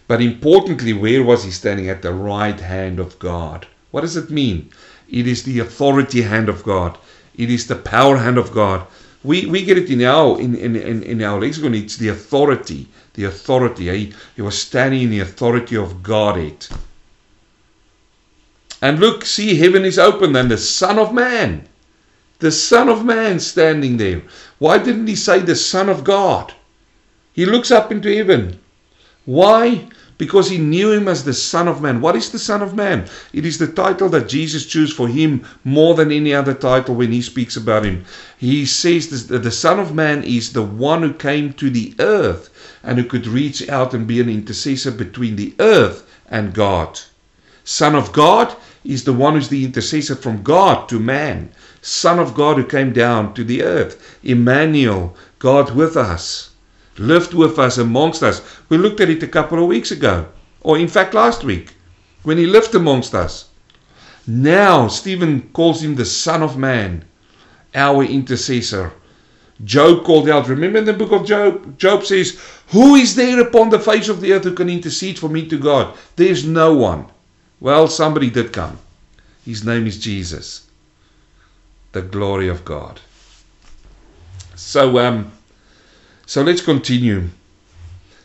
[0.07, 1.89] But importantly, where was he standing?
[1.89, 3.65] At the right hand of God.
[3.89, 4.69] What does it mean?
[5.09, 6.99] It is the authority hand of God.
[7.35, 8.85] It is the power hand of God.
[9.27, 11.75] We, we get it in our in, in, in, our lexicon.
[11.75, 12.87] It's the authority.
[13.15, 13.89] The authority.
[13.89, 16.65] He, he was standing in the authority of Godhead.
[18.81, 21.67] And look, see, heaven is open, and the Son of Man,
[22.39, 24.21] the Son of Man standing there.
[24.59, 26.53] Why didn't he say the Son of God?
[27.33, 28.61] He looks up into heaven.
[29.25, 29.89] Why?
[30.17, 32.01] Because he knew him as the Son of Man.
[32.01, 33.07] What is the Son of Man?
[33.33, 37.11] It is the title that Jesus chose for him more than any other title when
[37.11, 38.05] he speaks about him.
[38.37, 42.49] He says that the Son of Man is the one who came to the earth
[42.83, 46.99] and who could reach out and be an intercessor between the earth and God.
[47.63, 48.55] Son of God,
[48.87, 51.49] is the one who's the intercessor from God to man.
[51.81, 54.17] Son of God who came down to the earth.
[54.23, 56.51] Emmanuel, God with us.
[56.97, 58.41] Lived with us amongst us.
[58.69, 60.27] We looked at it a couple of weeks ago.
[60.61, 61.73] Or in fact last week.
[62.23, 63.45] When he lived amongst us.
[64.25, 67.05] Now Stephen calls him the Son of Man.
[67.75, 68.93] Our intercessor.
[69.63, 70.47] Job called out.
[70.47, 71.77] Remember in the book of Job?
[71.77, 72.39] Job says,
[72.69, 75.57] Who is there upon the face of the earth who can intercede for me to
[75.57, 75.97] God?
[76.15, 77.07] There's no one.
[77.59, 78.77] Well, somebody did come.
[79.45, 80.67] His name is Jesus,
[81.93, 82.99] the glory of God.
[84.55, 85.31] So, um,
[86.27, 87.29] so let's continue.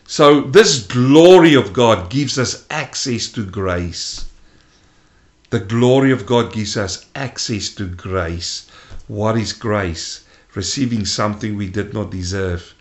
[0.08, 4.24] So, this glory of God gives us access to grace.
[5.50, 8.66] The glory of God gives us access to grace.
[9.06, 10.24] What is grace?
[10.56, 12.74] Receiving something we did not deserve.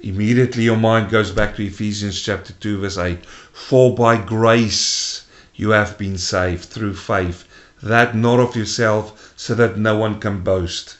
[0.00, 3.24] Immediately your mind goes back to Ephesians chapter 2, verse 8.
[3.24, 5.22] For by grace
[5.54, 7.44] you have been saved through faith,
[7.82, 10.98] that not of yourself, so that no one can boast.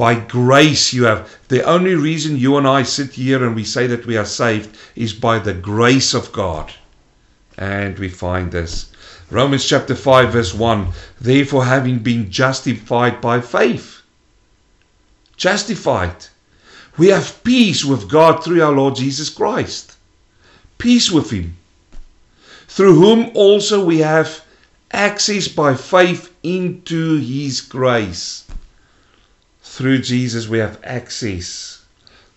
[0.00, 1.28] By grace you have.
[1.48, 4.74] The only reason you and I sit here and we say that we are saved
[4.96, 6.72] is by the grace of God.
[7.58, 8.86] And we find this.
[9.30, 10.92] Romans chapter 5, verse 1.
[11.20, 14.00] Therefore, having been justified by faith,
[15.36, 16.16] justified,
[16.96, 19.96] we have peace with God through our Lord Jesus Christ.
[20.78, 21.56] Peace with Him
[22.70, 24.44] through whom also we have
[24.92, 28.44] access by faith into his grace.
[29.80, 31.80] Through Jesus, we have access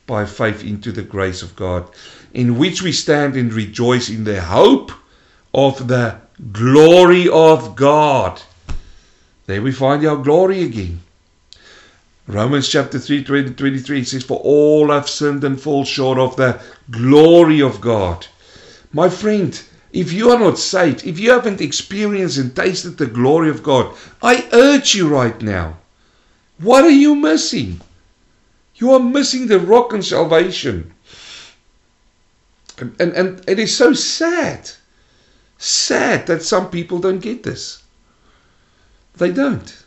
[0.07, 1.89] by faith into the grace of God,
[2.33, 4.93] in which we stand and rejoice in the hope
[5.53, 6.21] of the
[6.53, 8.41] glory of God.
[9.45, 11.01] There we find our glory again.
[12.27, 16.61] Romans chapter 3, 20, 23 says, For all have sinned and fall short of the
[16.91, 18.25] glory of God.
[18.93, 23.49] My friend, if you are not saved, if you haven't experienced and tasted the glory
[23.49, 25.75] of God, I urge you right now.
[26.59, 27.81] What are you missing?
[28.75, 30.93] You are missing the rock and salvation.
[32.77, 34.69] And, and, and it is so sad,
[35.57, 37.83] sad that some people don't get this.
[39.15, 39.83] They don't,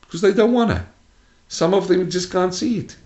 [0.00, 0.84] because they don't want to.
[1.48, 2.96] Some of them just can't see it.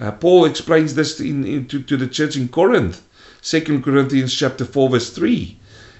[0.00, 3.02] Uh, Paul explains this in, in to, to the church in Corinth.
[3.42, 5.56] 2 Corinthians chapter 4 verse 3.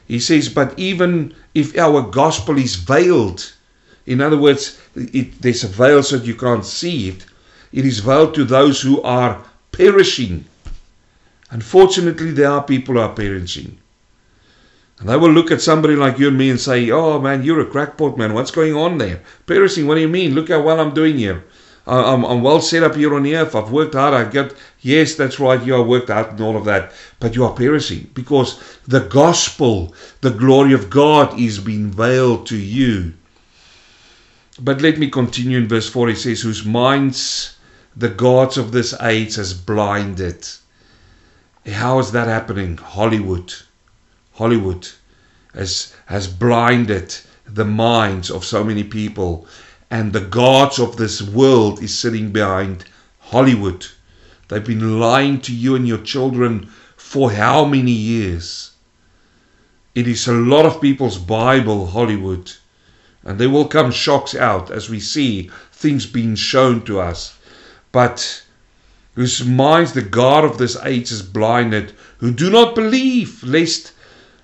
[0.09, 3.53] He says, but even if our gospel is veiled,
[4.07, 7.27] in other words, it, there's a veil so that you can't see it,
[7.73, 10.45] it is veiled to those who are perishing.
[11.51, 13.79] Unfortunately, there are people who are perishing.
[14.99, 17.61] And they will look at somebody like you and me and say, Oh man, you're
[17.61, 18.33] a crackpot, man.
[18.33, 19.21] What's going on there?
[19.47, 20.35] Perishing, what do you mean?
[20.35, 21.45] Look how well I'm doing here.
[21.87, 23.55] I'm, I'm well set up here on the earth.
[23.55, 24.15] I've worked hard.
[24.15, 25.63] I've got, yes, that's right.
[25.63, 26.93] You are worked hard and all of that.
[27.21, 32.57] But you are perishing because the gospel, the glory of God is being veiled to
[32.57, 33.13] you.
[34.59, 36.11] But let me continue in verse 4.
[36.11, 37.57] It says, Whose minds
[37.97, 40.47] the gods of this age has blinded.
[41.67, 42.77] How is that happening?
[42.77, 43.55] Hollywood.
[44.35, 44.89] Hollywood
[45.55, 49.47] has, has blinded the minds of so many people
[49.91, 52.85] and the gods of this world is sitting behind
[53.19, 53.87] Hollywood.
[54.49, 58.73] They've been lying to you and your children for how many years?
[59.95, 62.53] It is a lot of people's Bible, Hollywood.
[63.27, 67.35] And there will come shocks out as we see things being shown to us.
[67.93, 68.43] But
[69.15, 73.93] whose minds the God of this age is blinded, who do not believe, lest,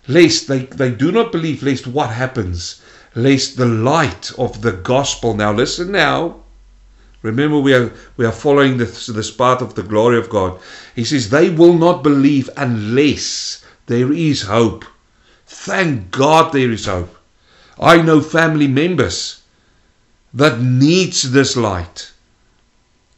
[0.07, 2.83] lest they, they do not believe, lest what happens?
[3.15, 5.35] lest the light of the gospel.
[5.35, 6.37] Now, listen now.
[7.23, 10.59] Remember, we are, we are following this, this path of the glory of God.
[10.97, 14.85] He says, They will not believe unless there is hope.
[15.47, 17.17] Thank God there is hope.
[17.83, 19.43] I know family members
[20.33, 22.13] that needs this light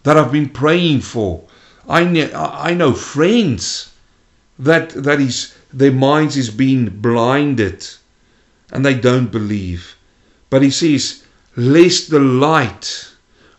[0.05, 1.45] that I've been praying for.
[1.89, 3.93] I know, I know friends
[4.59, 7.87] that that is their minds is being blinded
[8.73, 9.97] and they don't believe.
[10.49, 11.25] But he says,
[11.57, 13.13] lest the light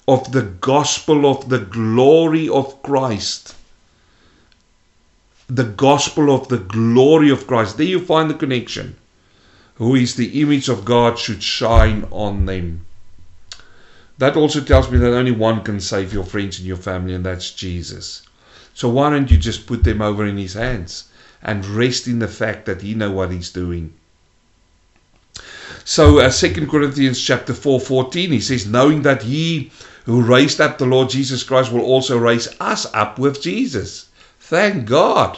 [0.08, 3.56] of the gospel of the glory of Christ,
[5.48, 8.96] the gospel of the glory of Christ, there you find the connection,
[9.76, 12.86] who is the image of God, should shine on them.
[14.18, 17.26] That also tells me that only one can save your friends and your family, and
[17.26, 18.22] that's Jesus.
[18.74, 21.06] So why don't you just put them over in his hands
[21.42, 23.94] and rest in the fact that he know what he's doing?
[25.84, 29.72] So uh, 2 Corinthians chapter 4, 14, he says, knowing that he
[30.06, 34.08] who raised up the Lord Jesus Christ will also raise us up with Jesus.
[34.40, 35.38] Thank God.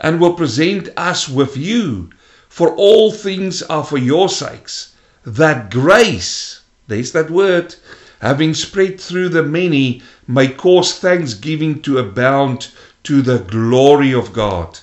[0.00, 2.10] And will present us with you.
[2.52, 4.92] For all things are for your sakes,
[5.24, 7.76] that grace, there's that word,
[8.20, 12.68] having spread through the many, may cause thanksgiving to abound
[13.04, 14.80] to the glory of God.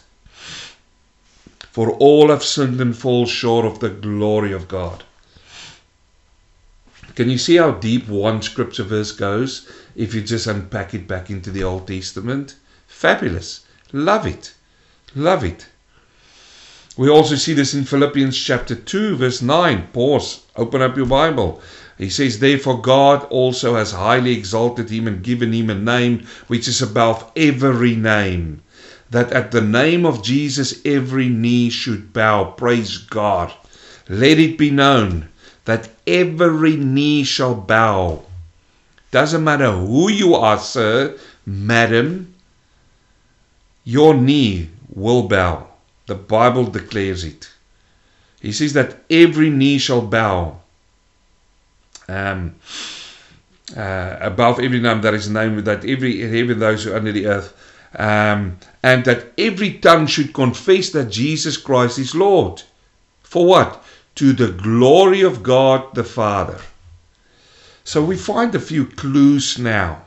[1.72, 5.04] For all have sinned and fall short of the glory of God.
[7.14, 11.30] Can you see how deep one scripture verse goes if you just unpack it back
[11.30, 12.56] into the Old Testament?
[12.88, 13.60] Fabulous.
[13.92, 14.56] Love it.
[15.14, 15.68] Love it.
[17.00, 19.88] We also see this in Philippians chapter 2, verse 9.
[19.94, 20.42] Pause.
[20.58, 21.62] Open up your Bible.
[21.98, 26.68] He says, Therefore God also has highly exalted him and given him a name which
[26.68, 28.62] is above every name,
[29.12, 32.44] that at the name of Jesus every knee should bow.
[32.44, 33.54] Praise God.
[34.10, 35.30] Let it be known
[35.64, 38.24] that every knee shall bow.
[39.12, 42.36] Doesn't matter who you are, sir, madam,
[43.86, 45.69] your knee will bow.
[46.10, 47.52] The Bible declares it.
[48.42, 50.60] He says that every knee shall bow.
[52.08, 52.56] Um,
[53.78, 57.28] uh, above every name that is named, that every heaven those who are under the
[57.28, 57.54] earth,
[57.96, 62.64] um, and that every tongue should confess that Jesus Christ is Lord.
[63.22, 63.84] For what?
[64.16, 66.60] To the glory of God the Father.
[67.84, 70.02] So we find a few clues now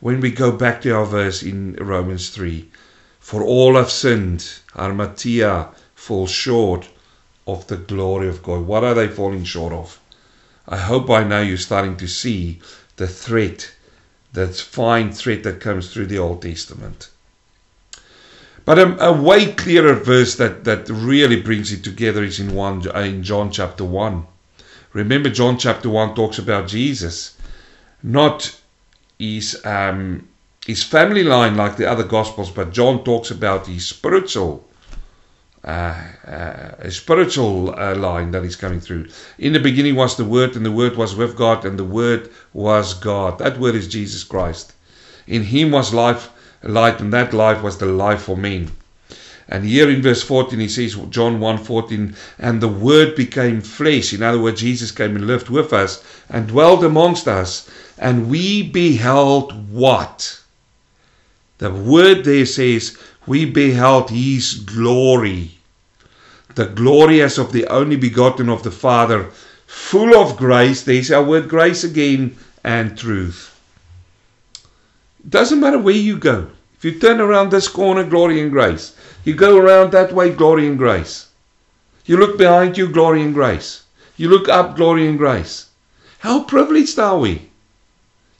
[0.00, 2.68] when we go back to our verse in Romans 3.
[3.20, 6.88] For all have sinned, Armatia falls short
[7.46, 8.66] of the glory of God.
[8.66, 10.00] What are they falling short of?
[10.66, 12.60] I hope by now you're starting to see
[12.96, 13.72] the threat,
[14.32, 17.08] that fine threat that comes through the Old Testament.
[18.64, 22.88] But a, a, way clearer verse that, that really brings it together is in one
[22.96, 24.26] in John chapter one.
[24.92, 27.36] Remember, John chapter one talks about Jesus,
[28.02, 28.56] not
[29.18, 30.28] his um,
[30.66, 34.68] his family line like the other gospels, but John talks about his spiritual
[35.64, 35.94] uh,
[36.26, 39.06] uh, spiritual uh, line that is coming through.
[39.38, 42.30] In the beginning was the Word, and the Word was with God, and the Word
[42.54, 43.38] was God.
[43.38, 44.72] That Word is Jesus Christ.
[45.26, 46.30] In Him was life,
[46.62, 48.70] light, and that life was the life for men.
[49.48, 54.12] And here in verse 14, he says, John 1 14, and the Word became flesh.
[54.12, 58.62] In other words, Jesus came and lived with us and dwelled amongst us, and we
[58.62, 60.40] beheld what?
[61.60, 62.96] The word there says,
[63.26, 65.58] We beheld his glory.
[66.54, 69.26] The glory as of the only begotten of the Father,
[69.66, 70.82] full of grace.
[70.82, 72.34] There's our word grace again,
[72.64, 73.60] and truth.
[75.22, 76.48] It doesn't matter where you go.
[76.78, 78.94] If you turn around this corner, glory and grace.
[79.24, 81.26] You go around that way, glory and grace.
[82.06, 83.82] You look behind you, glory and grace.
[84.16, 85.66] You look up, glory and grace.
[86.20, 87.50] How privileged are we?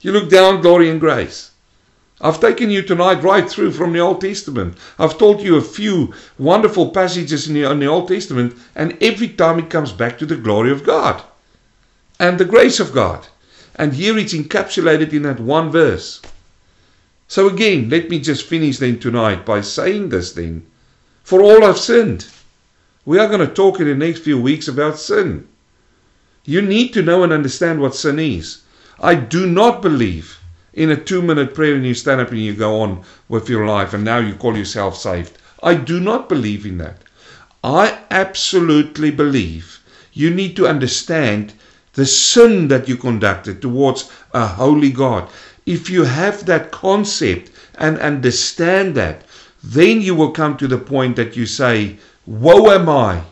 [0.01, 1.50] You look down, glory and grace.
[2.23, 4.77] I've taken you tonight right through from the Old Testament.
[4.99, 9.27] I've told you a few wonderful passages in the, in the Old Testament, and every
[9.27, 11.23] time it comes back to the glory of God
[12.19, 13.27] and the grace of God.
[13.75, 16.21] And here it's encapsulated in that one verse.
[17.27, 20.63] So again, let me just finish then tonight by saying this then.
[21.23, 22.27] For all have sinned.
[23.03, 25.47] We are going to talk in the next few weeks about sin.
[26.45, 28.59] You need to know and understand what sin is.
[28.99, 30.37] I do not believe
[30.73, 33.65] in a two minute prayer and you stand up and you go on with your
[33.65, 35.37] life and now you call yourself saved.
[35.61, 37.01] I do not believe in that.
[37.63, 39.79] I absolutely believe
[40.13, 41.53] you need to understand
[41.93, 45.29] the sin that you conducted towards a holy God.
[45.65, 49.23] If you have that concept and understand that,
[49.63, 53.23] then you will come to the point that you say, Woe am I!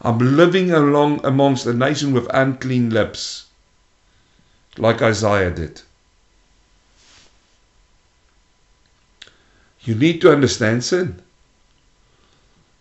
[0.00, 3.46] I'm living along amongst a nation with unclean lips,
[4.78, 5.82] like Isaiah did.
[9.86, 11.22] You need to understand sin.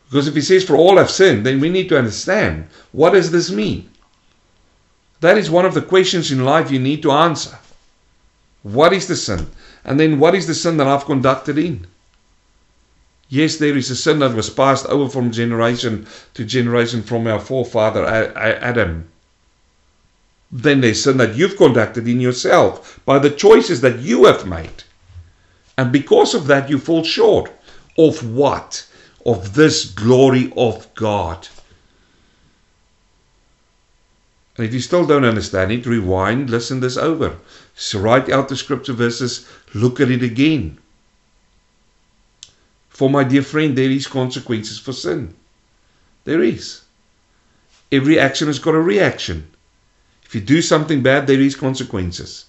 [0.10, 3.32] Because if he says, For all have sinned, then we need to understand what does
[3.32, 3.90] this mean?
[5.22, 7.58] That is one of the questions in life you need to answer.
[8.64, 9.48] What is the sin?
[9.84, 11.86] And then what is the sin that I've conducted in?
[13.30, 17.40] Yes, there is a sin that was passed over from generation to generation from our
[17.40, 19.08] forefather Adam.
[20.52, 24.85] Then there's sin that you've conducted in yourself by the choices that you have made.
[25.78, 27.52] And because of that, you fall short
[27.98, 28.88] of what?
[29.26, 31.48] Of this glory of God.
[34.58, 37.38] And if you still don't understand it, rewind, listen this over.
[37.76, 40.78] So write out the scripture verses, look at it again.
[42.90, 45.36] For my dear friend, there is consequences for sin.
[46.24, 46.82] There is.
[47.92, 49.52] Every action has got a reaction.
[50.24, 52.46] If you do something bad, there is consequences.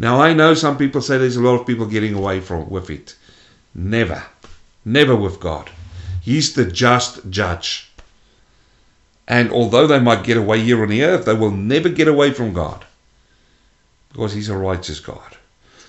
[0.00, 2.88] Now I know some people say there's a lot of people getting away from with
[2.88, 3.16] it.
[3.74, 4.22] Never.
[4.82, 5.68] Never with God.
[6.22, 7.92] He's the just judge.
[9.28, 12.32] And although they might get away here on the earth, they will never get away
[12.32, 12.86] from God
[14.10, 15.36] because He's a righteous God.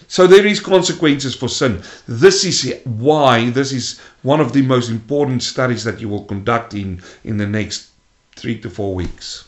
[0.10, 1.82] So there is consequences for sin.
[2.06, 6.74] This is why this is one of the most important studies that you will conduct
[6.74, 7.92] in, in the next
[8.36, 9.46] three to four weeks.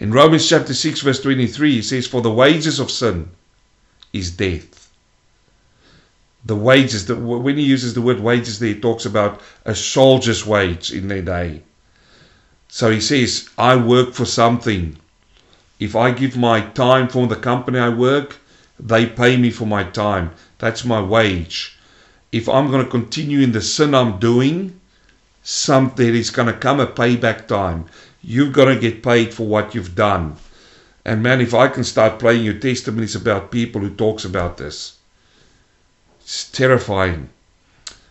[0.00, 3.28] In Romans chapter 6, verse 23, he says, For the wages of sin
[4.14, 4.88] is death.
[6.42, 10.46] The wages, the, when he uses the word wages there, he talks about a soldier's
[10.46, 11.62] wage in their day.
[12.68, 14.96] So he says, I work for something.
[15.78, 18.38] If I give my time for the company I work,
[18.78, 20.30] they pay me for my time.
[20.56, 21.78] That's my wage.
[22.32, 24.80] If I'm going to continue in the sin I'm doing,
[25.42, 27.84] something is going to come a payback time.
[28.22, 30.36] You've got to get paid for what you've done.
[31.04, 34.98] And man, if I can start playing your testimonies about people who talks about this,
[36.20, 37.30] it's terrifying.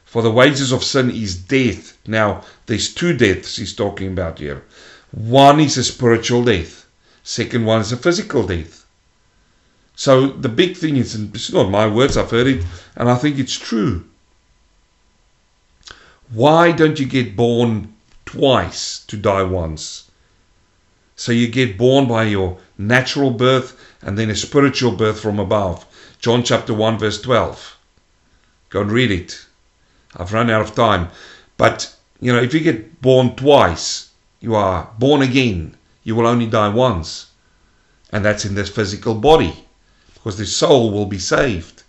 [0.06, 1.96] For the wages of sin is death.
[2.08, 4.64] Now, there's two deaths he's talking about here.
[5.12, 6.88] One is a spiritual death.
[7.24, 8.86] Second one is a physical death.
[9.96, 13.38] So the big thing is, it's not my words, I've heard it, and I think
[13.38, 14.06] it's true.
[16.32, 17.94] Why don't you get born
[18.30, 20.12] twice to die once?
[21.16, 25.84] So you get born by your natural birth and then a spiritual birth from above.
[26.20, 27.78] John chapter 1, verse 12.
[28.70, 29.46] Go and read it.
[30.16, 31.10] I've run out of time.
[31.58, 35.76] But, you know, if you get born twice, you are born again.
[36.04, 37.32] You will only die once.
[38.12, 39.66] And that's in this physical body.
[40.14, 41.82] Because the soul will be saved.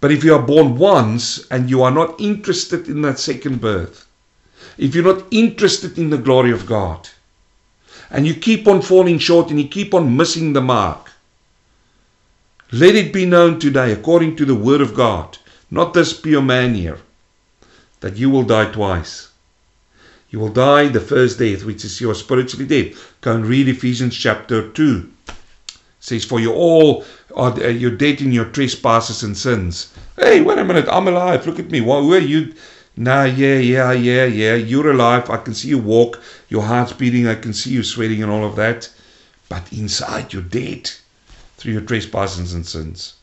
[0.00, 4.06] But if you are born once and you are not interested in that second birth,
[4.80, 7.06] if you're not interested in the glory of God,
[8.10, 11.10] and you keep on falling short and you keep on missing the mark,
[12.72, 15.36] let it be known today, according to the word of God,
[15.70, 16.98] not this pure man here,
[18.00, 19.28] that you will die twice.
[20.30, 22.94] You will die the first death, which is your spiritually dead.
[23.20, 25.10] Go and read Ephesians chapter 2.
[25.28, 25.34] It
[26.00, 27.04] says, For you all
[27.36, 29.92] are uh, you're dead in your trespasses and sins.
[30.16, 31.46] Hey, wait a minute, I'm alive.
[31.46, 31.82] Look at me.
[31.82, 32.54] Well, who are you?
[33.00, 34.54] Nah, yeah, yeah, yeah, yeah.
[34.56, 35.30] You're alive.
[35.30, 36.20] I can see you walk.
[36.50, 37.26] Your heart's beating.
[37.26, 38.90] I can see you sweating and all of that.
[39.48, 40.90] But inside, you're dead
[41.56, 43.14] through your trespasses and sins.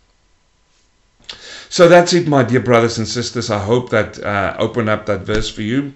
[1.69, 3.51] So that's it, my dear brothers and sisters.
[3.51, 5.93] I hope that uh, opened up that verse for you.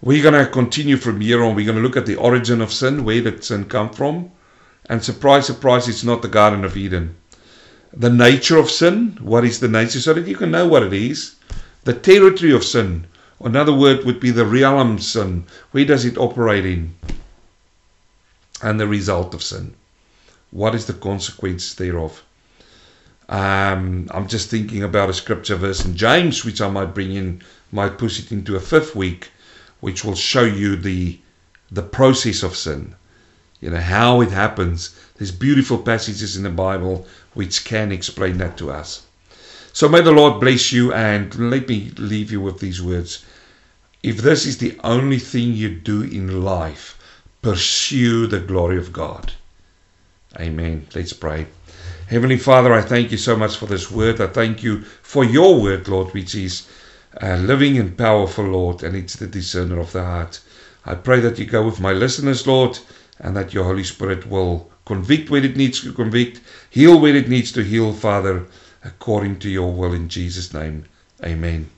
[0.00, 1.54] We're going to continue from here on.
[1.54, 4.30] We're going to look at the origin of sin, where did sin come from?
[4.88, 7.14] And surprise, surprise, it's not the Garden of Eden.
[7.92, 10.94] The nature of sin, what is the nature, so that you can know what it
[10.94, 11.34] is.
[11.84, 13.06] The territory of sin,
[13.40, 15.44] another word would be the realm sin.
[15.70, 16.94] Where does it operate in?
[18.62, 19.74] And the result of sin.
[20.50, 22.22] What is the consequence thereof?
[23.28, 27.42] Um, I'm just thinking about a scripture verse in James, which I might bring in,
[27.70, 29.30] might push it into a fifth week,
[29.80, 31.18] which will show you the
[31.70, 32.96] the process of sin
[33.60, 34.96] you know, how it happens.
[35.16, 39.06] There's beautiful passages in the Bible which can explain that to us.
[39.72, 43.24] So may the Lord bless you and let me leave you with these words.
[44.02, 46.98] If this is the only thing you do in life,
[47.42, 49.32] pursue the glory of God.
[50.38, 50.86] Amen.
[50.94, 51.46] Let's pray.
[52.06, 54.20] Heavenly Father, I thank you so much for this word.
[54.20, 56.66] I thank you for your word, Lord, which is
[57.22, 60.40] uh, living and powerful, Lord, and it's the discerner of the heart.
[60.86, 62.78] I pray that you go with my listeners, Lord
[63.20, 66.40] and that your Holy Spirit will convict where it needs to convict,
[66.70, 68.46] heal where it needs to heal, Father,
[68.84, 70.84] according to your will in Jesus' name.
[71.24, 71.68] Amen.